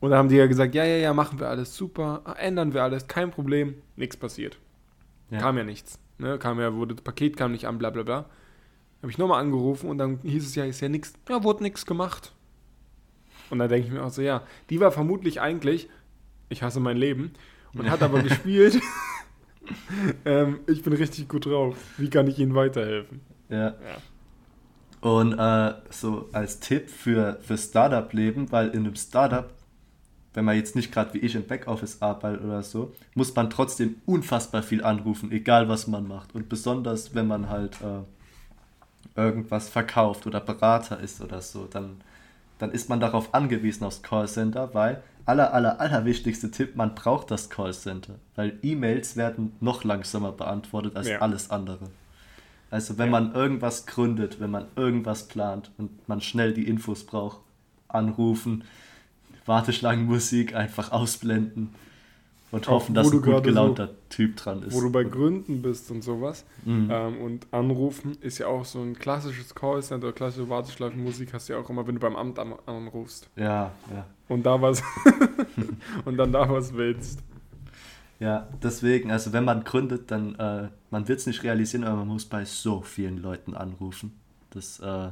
Und 0.00 0.10
dann 0.10 0.18
haben 0.18 0.28
die 0.28 0.36
ja 0.36 0.46
gesagt, 0.46 0.74
ja, 0.74 0.84
ja, 0.84 0.96
ja, 0.96 1.14
machen 1.14 1.40
wir 1.40 1.48
alles 1.48 1.74
super, 1.74 2.36
ändern 2.38 2.74
wir 2.74 2.82
alles, 2.82 3.08
kein 3.08 3.30
Problem, 3.30 3.76
nichts 3.96 4.18
passiert. 4.18 4.58
Ja. 5.30 5.38
Kam 5.38 5.56
ja 5.56 5.64
nichts. 5.64 5.98
Ne? 6.18 6.38
Kam 6.38 6.60
ja, 6.60 6.74
wurde, 6.74 6.96
das 6.96 7.02
Paket 7.02 7.38
kam 7.38 7.52
nicht 7.52 7.66
an, 7.66 7.78
bla 7.78 7.88
bla 7.88 8.02
bla. 8.02 8.26
Habe 9.04 9.10
ich 9.10 9.18
nochmal 9.18 9.42
angerufen 9.42 9.90
und 9.90 9.98
dann 9.98 10.20
hieß 10.22 10.46
es 10.46 10.54
ja, 10.54 10.64
ist 10.64 10.80
ja 10.80 10.88
nichts, 10.88 11.12
ja, 11.28 11.44
wurde 11.44 11.62
nichts 11.62 11.84
gemacht. 11.84 12.32
Und 13.50 13.58
dann 13.58 13.68
denke 13.68 13.86
ich 13.86 13.92
mir 13.92 14.02
auch 14.02 14.08
so, 14.08 14.22
ja, 14.22 14.44
die 14.70 14.80
war 14.80 14.92
vermutlich 14.92 15.42
eigentlich, 15.42 15.90
ich 16.48 16.62
hasse 16.62 16.80
mein 16.80 16.96
Leben, 16.96 17.34
und 17.74 17.90
hat 17.90 18.02
aber 18.02 18.22
gespielt, 18.22 18.80
ähm, 20.24 20.60
ich 20.66 20.82
bin 20.82 20.94
richtig 20.94 21.28
gut 21.28 21.44
drauf, 21.44 21.76
wie 21.98 22.08
kann 22.08 22.28
ich 22.28 22.38
Ihnen 22.38 22.54
weiterhelfen? 22.54 23.20
Ja. 23.50 23.74
Ja. 23.74 23.76
Und 25.02 25.34
äh, 25.34 25.74
so 25.90 26.30
als 26.32 26.60
Tipp 26.60 26.88
für, 26.88 27.38
für 27.42 27.58
Startup-Leben, 27.58 28.50
weil 28.52 28.68
in 28.68 28.86
einem 28.86 28.96
Startup, 28.96 29.52
wenn 30.32 30.46
man 30.46 30.56
jetzt 30.56 30.76
nicht 30.76 30.90
gerade 30.90 31.12
wie 31.12 31.18
ich 31.18 31.34
im 31.34 31.46
Backoffice 31.46 32.00
arbeitet 32.00 32.42
oder 32.42 32.62
so, 32.62 32.94
muss 33.14 33.36
man 33.36 33.50
trotzdem 33.50 33.96
unfassbar 34.06 34.62
viel 34.62 34.82
anrufen, 34.82 35.30
egal 35.30 35.68
was 35.68 35.88
man 35.88 36.08
macht. 36.08 36.34
Und 36.34 36.48
besonders, 36.48 37.14
wenn 37.14 37.26
man 37.26 37.50
halt 37.50 37.82
äh, 37.82 38.00
irgendwas 39.16 39.68
verkauft 39.68 40.26
oder 40.26 40.40
Berater 40.40 40.98
ist 41.00 41.20
oder 41.20 41.40
so, 41.40 41.66
dann, 41.66 42.00
dann 42.58 42.72
ist 42.72 42.88
man 42.88 43.00
darauf 43.00 43.34
angewiesen 43.34 43.84
aufs 43.84 44.02
Callcenter, 44.02 44.74
weil 44.74 45.02
aller, 45.26 45.54
aller, 45.54 45.80
aller 45.80 46.04
wichtigste 46.04 46.50
Tipp, 46.50 46.76
man 46.76 46.94
braucht 46.94 47.30
das 47.30 47.50
Callcenter, 47.50 48.14
weil 48.34 48.58
E-Mails 48.62 49.16
werden 49.16 49.54
noch 49.60 49.84
langsamer 49.84 50.32
beantwortet 50.32 50.96
als 50.96 51.08
Ja. 51.08 51.20
alles 51.20 51.50
andere. 51.50 51.90
Also 52.70 52.98
wenn 52.98 53.06
ja. 53.06 53.20
man 53.20 53.34
irgendwas 53.34 53.86
gründet, 53.86 54.40
wenn 54.40 54.50
man 54.50 54.66
irgendwas 54.74 55.28
plant 55.28 55.70
und 55.78 56.08
man 56.08 56.20
schnell 56.20 56.52
die 56.52 56.66
Infos 56.66 57.04
braucht, 57.04 57.38
anrufen, 57.88 58.64
Warteschlangenmusik 59.46 60.54
einfach 60.54 60.90
ausblenden 60.90 61.74
und 62.54 62.68
hoffen, 62.68 62.94
dass 62.94 63.10
ein 63.10 63.20
gut 63.20 63.42
gelaunter 63.42 63.88
so, 63.88 63.94
Typ 64.10 64.36
dran 64.36 64.62
ist. 64.62 64.74
Wo 64.74 64.80
du 64.80 64.90
bei 64.90 65.02
Gründen 65.02 65.60
bist 65.60 65.90
und 65.90 66.02
sowas. 66.02 66.44
Mhm. 66.64 66.88
Ähm, 66.90 67.20
und 67.20 67.46
anrufen 67.50 68.16
ist 68.20 68.38
ja 68.38 68.46
auch 68.46 68.64
so 68.64 68.80
ein 68.80 68.96
klassisches 68.96 69.54
Callcenter, 69.54 70.12
klassische 70.12 70.48
Warteschleifenmusik 70.48 71.32
hast 71.32 71.48
du 71.48 71.54
ja 71.54 71.58
auch 71.58 71.68
immer, 71.68 71.86
wenn 71.86 71.96
du 71.96 72.00
beim 72.00 72.14
Amt 72.14 72.38
an, 72.38 72.54
anrufst. 72.66 73.28
Ja, 73.36 73.72
ja. 73.90 74.06
Und 74.28 74.46
da 74.46 74.62
was 74.62 74.82
und 76.04 76.16
dann 76.16 76.32
da 76.32 76.48
was 76.48 76.74
willst. 76.74 77.20
Ja, 78.20 78.48
deswegen, 78.62 79.10
also 79.10 79.32
wenn 79.32 79.44
man 79.44 79.64
gründet, 79.64 80.10
dann, 80.10 80.36
äh, 80.36 80.68
man 80.90 81.08
wird 81.08 81.18
es 81.18 81.26
nicht 81.26 81.42
realisieren, 81.42 81.84
aber 81.84 81.98
man 81.98 82.08
muss 82.08 82.24
bei 82.24 82.44
so 82.44 82.82
vielen 82.82 83.18
Leuten 83.18 83.54
anrufen. 83.54 84.18
Das, 84.50 84.78
äh, 84.78 85.10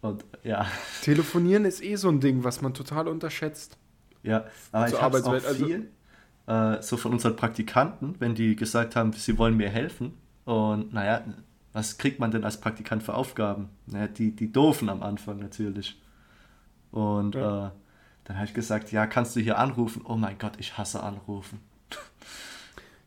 und 0.00 0.24
ja. 0.44 0.66
Telefonieren 1.02 1.64
ist 1.64 1.82
eh 1.82 1.96
so 1.96 2.08
ein 2.08 2.20
Ding, 2.20 2.44
was 2.44 2.62
man 2.62 2.72
total 2.72 3.08
unterschätzt. 3.08 3.76
Ja, 4.22 4.44
aber 4.70 4.88
ich 4.88 5.00
habe 5.00 5.18
auch 5.18 5.32
also 5.32 5.64
viel, 5.64 5.90
äh, 6.50 6.82
so 6.82 6.96
von 6.96 7.12
unseren 7.12 7.36
Praktikanten, 7.36 8.16
wenn 8.18 8.34
die 8.34 8.56
gesagt 8.56 8.96
haben, 8.96 9.12
sie 9.12 9.38
wollen 9.38 9.56
mir 9.56 9.68
helfen. 9.68 10.14
Und 10.44 10.92
naja, 10.92 11.22
was 11.72 11.96
kriegt 11.96 12.18
man 12.18 12.32
denn 12.32 12.44
als 12.44 12.60
Praktikant 12.60 13.04
für 13.04 13.14
Aufgaben? 13.14 13.68
Naja, 13.86 14.08
die, 14.08 14.34
die 14.34 14.50
doofen 14.50 14.88
am 14.88 15.02
Anfang 15.02 15.38
natürlich. 15.38 16.00
Und 16.90 17.36
ja. 17.36 17.68
äh, 17.68 17.70
dann 18.24 18.36
habe 18.36 18.46
ich 18.46 18.54
gesagt, 18.54 18.90
ja, 18.90 19.06
kannst 19.06 19.36
du 19.36 19.40
hier 19.40 19.58
anrufen? 19.58 20.02
Oh 20.04 20.16
mein 20.16 20.38
Gott, 20.38 20.54
ich 20.58 20.76
hasse 20.76 21.02
anrufen. 21.02 21.60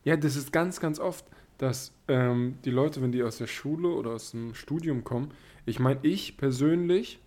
Ja, 0.06 0.18
das 0.18 0.36
ist 0.36 0.52
ganz, 0.52 0.80
ganz 0.80 1.00
oft, 1.00 1.24
dass 1.56 1.90
ähm, 2.08 2.58
die 2.66 2.70
Leute, 2.70 3.00
wenn 3.00 3.10
die 3.10 3.22
aus 3.22 3.38
der 3.38 3.46
Schule 3.46 3.88
oder 3.88 4.10
aus 4.10 4.32
dem 4.32 4.52
Studium 4.52 5.02
kommen, 5.02 5.30
ich 5.64 5.80
meine, 5.80 5.98
ich 6.02 6.36
persönlich, 6.36 7.20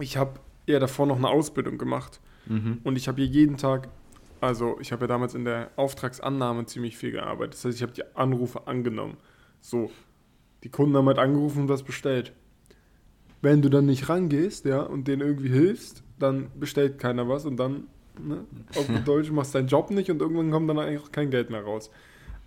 ich 0.00 0.16
habe 0.16 0.40
ja 0.66 0.80
davor 0.80 1.06
noch 1.06 1.18
eine 1.18 1.28
Ausbildung 1.28 1.78
gemacht. 1.78 2.18
Mhm. 2.46 2.80
Und 2.82 2.96
ich 2.96 3.06
habe 3.06 3.22
hier 3.22 3.30
jeden 3.30 3.58
Tag 3.58 3.90
also 4.44 4.78
ich 4.80 4.92
habe 4.92 5.04
ja 5.04 5.06
damals 5.06 5.34
in 5.34 5.44
der 5.44 5.70
Auftragsannahme 5.76 6.66
ziemlich 6.66 6.96
viel 6.96 7.10
gearbeitet. 7.10 7.54
Das 7.54 7.64
heißt, 7.64 7.76
ich 7.76 7.82
habe 7.82 7.92
die 7.92 8.04
Anrufe 8.14 8.66
angenommen. 8.66 9.16
So, 9.60 9.90
die 10.62 10.68
Kunden 10.68 10.96
haben 10.96 11.06
halt 11.06 11.18
angerufen 11.18 11.62
und 11.62 11.68
was 11.68 11.82
bestellt. 11.82 12.32
Wenn 13.40 13.62
du 13.62 13.68
dann 13.68 13.86
nicht 13.86 14.08
rangehst, 14.08 14.64
ja, 14.64 14.82
und 14.82 15.08
denen 15.08 15.22
irgendwie 15.22 15.48
hilfst, 15.48 16.02
dann 16.18 16.50
bestellt 16.58 16.98
keiner 16.98 17.28
was 17.28 17.44
und 17.44 17.56
dann, 17.56 17.84
ne, 18.18 18.44
auf 18.76 18.86
Deutsch 19.04 19.30
machst 19.30 19.54
deinen 19.54 19.68
Job 19.68 19.90
nicht 19.90 20.10
und 20.10 20.20
irgendwann 20.20 20.50
kommt 20.50 20.68
dann 20.68 20.78
eigentlich 20.78 21.00
auch 21.00 21.12
kein 21.12 21.30
Geld 21.30 21.50
mehr 21.50 21.62
raus. 21.62 21.90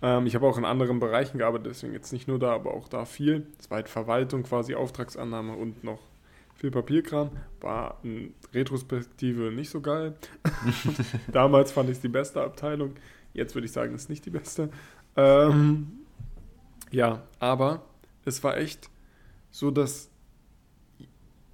Ähm, 0.00 0.26
ich 0.26 0.34
habe 0.34 0.46
auch 0.46 0.58
in 0.58 0.64
anderen 0.64 1.00
Bereichen 1.00 1.38
gearbeitet, 1.38 1.66
deswegen 1.70 1.92
jetzt 1.92 2.12
nicht 2.12 2.28
nur 2.28 2.38
da, 2.38 2.52
aber 2.52 2.74
auch 2.74 2.88
da 2.88 3.04
viel. 3.04 3.46
War 3.68 3.76
halt 3.76 3.88
Verwaltung 3.88 4.44
quasi, 4.44 4.74
Auftragsannahme 4.74 5.54
und 5.54 5.84
noch 5.84 6.00
viel 6.58 6.70
Papierkram. 6.70 7.30
War 7.60 7.98
in 8.02 8.34
Retrospektive 8.52 9.50
nicht 9.52 9.70
so 9.70 9.80
geil. 9.80 10.16
Damals 11.32 11.72
fand 11.72 11.88
ich 11.88 11.96
es 11.96 12.02
die 12.02 12.08
beste 12.08 12.42
Abteilung. 12.42 12.94
Jetzt 13.32 13.54
würde 13.54 13.66
ich 13.66 13.72
sagen, 13.72 13.94
es 13.94 14.02
ist 14.02 14.10
nicht 14.10 14.26
die 14.26 14.30
beste. 14.30 14.68
Ähm, 15.16 16.00
ja, 16.90 17.22
aber 17.38 17.84
es 18.24 18.42
war 18.44 18.56
echt 18.56 18.90
so, 19.50 19.70
dass 19.70 20.10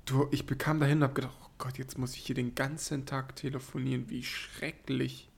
du, 0.06 0.26
ich 0.30 0.46
bekam 0.46 0.80
dahin 0.80 0.98
und 0.98 1.04
habe 1.04 1.14
gedacht, 1.14 1.36
oh 1.42 1.50
Gott, 1.58 1.78
jetzt 1.78 1.98
muss 1.98 2.14
ich 2.14 2.26
hier 2.26 2.34
den 2.34 2.54
ganzen 2.54 3.06
Tag 3.06 3.36
telefonieren. 3.36 4.08
Wie 4.08 4.22
schrecklich. 4.22 5.30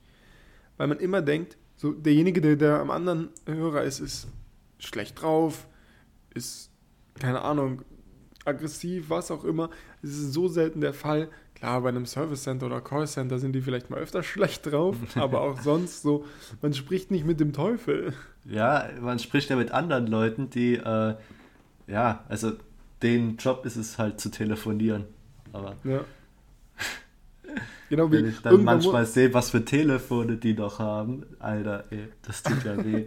Weil 0.76 0.87
man 0.87 0.98
immer 0.98 1.22
denkt, 1.22 1.57
so 1.76 1.92
derjenige, 1.92 2.40
der, 2.40 2.57
der 2.57 2.81
am 2.81 2.90
anderen 2.90 3.31
Hörer 3.46 3.83
ist, 3.83 4.00
ist 4.00 4.29
schlecht 4.79 5.20
drauf, 5.20 5.66
ist, 6.35 6.70
keine 7.18 7.42
Ahnung, 7.42 7.83
aggressiv, 8.47 9.11
was 9.11 9.31
auch 9.31 9.45
immer. 9.45 9.71
Es 10.03 10.11
ist 10.11 10.33
so 10.33 10.49
selten 10.49 10.81
der 10.81 10.95
Fall. 10.95 11.29
Klar, 11.55 11.81
bei 11.81 11.89
einem 11.89 12.05
Service 12.05 12.43
Center 12.43 12.67
oder 12.67 12.83
Call 12.83 13.07
Center 13.07 13.39
sind 13.39 13.53
die 13.53 13.63
vielleicht 13.63 13.89
mal 13.89 13.99
öfter 13.99 14.23
schlecht 14.23 14.71
drauf, 14.71 14.97
aber 15.15 15.41
auch 15.41 15.61
sonst 15.61 16.03
so, 16.03 16.25
man 16.63 16.75
spricht 16.75 17.11
nicht 17.11 17.27
mit 17.27 17.41
dem 17.41 17.53
Teufel. 17.53 18.13
Ja, 18.45 18.89
man 19.01 19.19
spricht 19.19 19.51
ja 19.51 19.57
mit 19.57 19.73
anderen 19.73 20.07
Leuten, 20.07 20.51
die, 20.51 20.75
äh, 20.75 21.15
ja, 21.87 22.25
also 22.29 22.53
den 23.03 23.37
Job 23.37 23.65
ist 23.67 23.77
es 23.77 23.99
halt 23.99 24.21
zu 24.21 24.31
telefonieren. 24.31 25.05
Aber 25.53 25.77
ja. 25.85 26.05
genau 27.89 28.11
wie 28.11 28.19
wenn 28.19 28.29
ich 28.29 28.41
dann 28.41 28.63
manchmal 28.63 29.07
sehe, 29.07 29.33
was 29.33 29.51
für 29.51 29.65
Telefone 29.65 30.37
die 30.37 30.55
noch 30.55 30.79
haben, 30.79 31.25
Alter, 31.39 31.85
ey, 31.91 32.09
das 32.23 32.43
tut 32.43 32.65
ja 32.65 32.85
weh. 32.85 33.07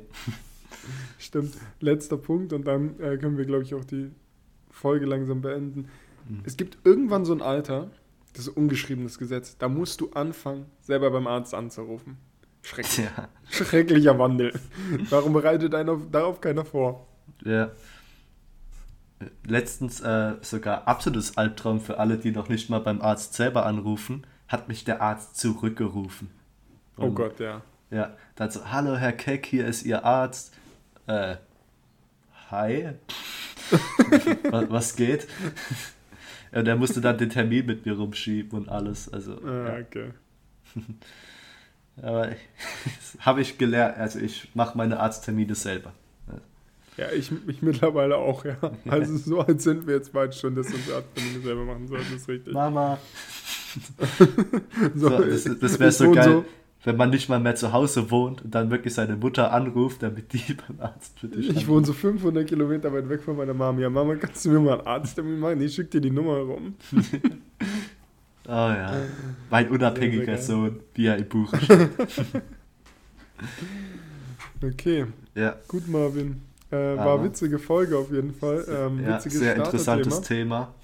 Stimmt. 1.20 1.54
Letzter 1.80 2.18
Punkt 2.18 2.54
und 2.54 2.66
dann 2.66 3.00
äh, 3.00 3.18
können 3.18 3.38
wir, 3.38 3.46
glaube 3.46 3.64
ich, 3.64 3.76
auch 3.76 3.84
die 3.84 4.12
Folge 4.70 5.06
langsam 5.06 5.42
beenden. 5.42 5.90
Mhm. 6.28 6.42
Es 6.46 6.58
gibt 6.58 6.78
irgendwann 6.84 7.26
so 7.26 7.34
ein 7.34 7.42
Alter, 7.42 7.90
das 8.34 8.48
ist 8.48 8.56
ungeschriebenes 8.56 9.18
Gesetz, 9.18 9.58
da 9.58 9.68
musst 9.68 10.02
du 10.02 10.12
anfangen, 10.12 10.66
selber 10.82 11.12
beim 11.12 11.28
Arzt 11.28 11.54
anzurufen. 11.54 12.18
Schrecklich. 12.62 13.06
Ja. 13.06 13.30
Schrecklicher 13.50 14.20
Wandel. 14.20 14.60
Warum 15.10 15.34
bereitet 15.34 15.74
einer 15.74 15.98
darauf 15.98 16.42
keiner 16.42 16.66
vor? 16.66 17.08
Ja. 17.44 17.72
Letztens 19.46 20.02
äh, 20.02 20.36
sogar 20.42 20.88
absolutes 20.88 21.38
Albtraum 21.38 21.82
für 21.82 22.00
alle, 22.00 22.18
die 22.18 22.32
noch 22.32 22.48
nicht 22.48 22.70
mal 22.70 22.80
beim 22.80 23.02
Arzt 23.02 23.34
selber 23.34 23.66
anrufen, 23.66 24.26
hat 24.48 24.68
mich 24.68 24.84
der 24.84 25.02
Arzt 25.02 25.38
zurückgerufen. 25.38 26.30
Oh 26.98 27.04
Und, 27.04 27.10
oh 27.10 27.14
Gott, 27.14 27.40
ja. 27.40 27.62
Ja, 27.92 28.16
dann 28.36 28.52
so, 28.52 28.72
hallo 28.72 28.96
Herr 28.96 29.14
Keck, 29.14 29.46
hier 29.46 29.66
ist 29.66 29.84
Ihr 29.84 30.06
Arzt. 30.06 30.54
Äh, 31.08 31.38
hi. 32.52 32.90
was, 34.52 34.70
was, 34.70 34.96
geht? 34.96 35.28
Ja, 36.52 36.64
der 36.64 36.76
musste 36.76 37.00
dann 37.00 37.16
den 37.16 37.30
Termin 37.30 37.68
mit 37.68 37.86
mir 37.86 37.96
rumschieben 37.96 38.58
und 38.58 38.70
alles. 38.70 39.08
Also, 39.14 39.34
ah, 39.46 39.68
ja. 39.68 39.80
okay. 39.86 40.10
Aber 42.02 42.30
habe 43.20 43.42
ich 43.42 43.60
gelernt, 43.60 43.98
also 43.98 44.18
ich 44.18 44.50
mache 44.56 44.76
meine 44.76 45.00
Arzttermine 45.00 45.54
selber. 45.54 45.94
Ja, 46.98 47.12
ich, 47.12 47.32
ich 47.48 47.62
mittlerweile 47.62 48.18
auch, 48.18 48.44
ja. 48.44 48.58
Also 48.88 49.16
so 49.16 49.42
alt 49.42 49.62
sind 49.62 49.88
wir 49.88 49.96
jetzt 49.96 50.12
bald 50.12 50.34
schon, 50.34 50.56
dass 50.56 50.70
wir 50.70 50.76
unsere 50.76 50.98
Arzttermine 50.98 51.40
selber 51.42 51.66
machen 51.66 51.88
sollten, 51.88 52.16
ist 52.16 52.28
richtig. 52.28 52.54
Mama. 52.54 52.98
so, 54.96 55.10
das 55.10 55.44
das 55.44 55.80
wäre 55.80 55.92
so 55.92 56.12
geil. 56.12 56.24
So, 56.24 56.46
wenn 56.84 56.96
man 56.96 57.10
nicht 57.10 57.28
mal 57.28 57.40
mehr 57.40 57.56
zu 57.56 57.74
Hause 57.74 58.10
wohnt 58.10 58.42
und 58.42 58.56
dann 58.56 58.72
wirklich 58.72 58.94
seine 58.94 59.18
Mutter 59.18 59.52
anruft, 59.52 60.02
damit 60.02 60.32
die 60.34 60.54
beim 60.68 60.80
Arzt 60.80 61.20
für 61.20 61.28
dich 61.28 61.50
Ich 61.50 61.68
wohne 61.68 61.86
so 61.86 61.94
500 61.94 62.48
Kilometer 62.48 62.94
weit 62.94 63.10
weg 63.10 63.22
von 63.22 63.36
meiner 63.36 63.54
Mama. 63.54 63.82
Ja, 63.82 63.90
Mama, 63.90 64.16
kannst 64.16 64.46
du 64.46 64.52
mir 64.52 64.60
mal 64.60 64.80
einen 64.80 64.88
Arzttermin 64.88 65.40
machen? 65.40 65.62
Ich 65.62 65.76
schicke 65.76 65.90
dir 65.90 66.02
die 66.02 66.12
Nummer 66.12 66.38
rum. 66.38 66.76
oh 66.94 68.48
ja, 68.48 69.02
mein 69.50 69.70
unabhängiger 69.70 70.38
Sohn, 70.38 70.80
wie 70.94 71.08
er 71.08 71.18
im 71.18 71.28
Buch 71.28 71.54
steht. 71.62 71.90
okay, 74.64 75.06
ja. 75.36 75.58
gut 75.68 75.88
Marvin. 75.88 76.42
Äh, 76.72 76.76
war 76.76 77.16
eine 77.16 77.26
witzige 77.26 77.58
Folge 77.58 77.98
auf 77.98 78.12
jeden 78.12 78.34
Fall. 78.34 78.64
Ähm, 78.70 79.04
ja, 79.04 79.20
sehr 79.20 79.56
interessantes 79.56 80.22
Thema. 80.22 80.76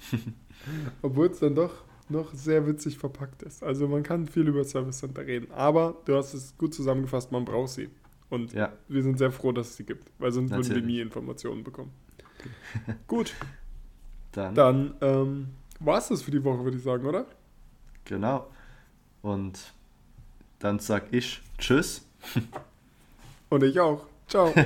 Obwohl 1.00 1.28
es 1.28 1.38
dann 1.38 1.54
doch 1.54 1.85
noch 2.08 2.32
sehr 2.34 2.66
witzig 2.66 2.98
verpackt 2.98 3.42
ist. 3.42 3.62
Also 3.62 3.88
man 3.88 4.02
kann 4.02 4.26
viel 4.26 4.48
über 4.48 4.64
Service 4.64 4.98
Center 4.98 5.26
reden, 5.26 5.50
aber 5.52 5.96
du 6.04 6.16
hast 6.16 6.34
es 6.34 6.56
gut 6.56 6.74
zusammengefasst, 6.74 7.32
man 7.32 7.44
braucht 7.44 7.70
sie. 7.70 7.88
Und 8.28 8.52
ja. 8.52 8.72
wir 8.88 9.02
sind 9.02 9.18
sehr 9.18 9.30
froh, 9.30 9.52
dass 9.52 9.70
es 9.70 9.76
sie 9.76 9.84
gibt, 9.84 10.10
weil 10.18 10.32
sonst 10.32 10.50
Natürlich. 10.50 10.70
würden 10.70 10.88
wir 10.88 10.94
nie 10.94 11.00
Informationen 11.00 11.62
bekommen. 11.62 11.92
Okay. 12.38 12.94
gut. 13.06 13.34
Dann, 14.32 14.54
Dann 14.54 14.94
ähm, 15.00 15.48
war 15.80 15.98
es 15.98 16.08
das 16.08 16.22
für 16.22 16.30
die 16.30 16.42
Woche, 16.44 16.62
würde 16.64 16.76
ich 16.76 16.82
sagen, 16.82 17.06
oder? 17.06 17.26
Genau. 18.04 18.50
Und 19.22 19.72
dann 20.58 20.78
sag 20.78 21.12
ich 21.12 21.40
Tschüss. 21.58 22.06
Und 23.48 23.62
ich 23.62 23.78
auch. 23.80 24.06
Ciao. 24.28 24.52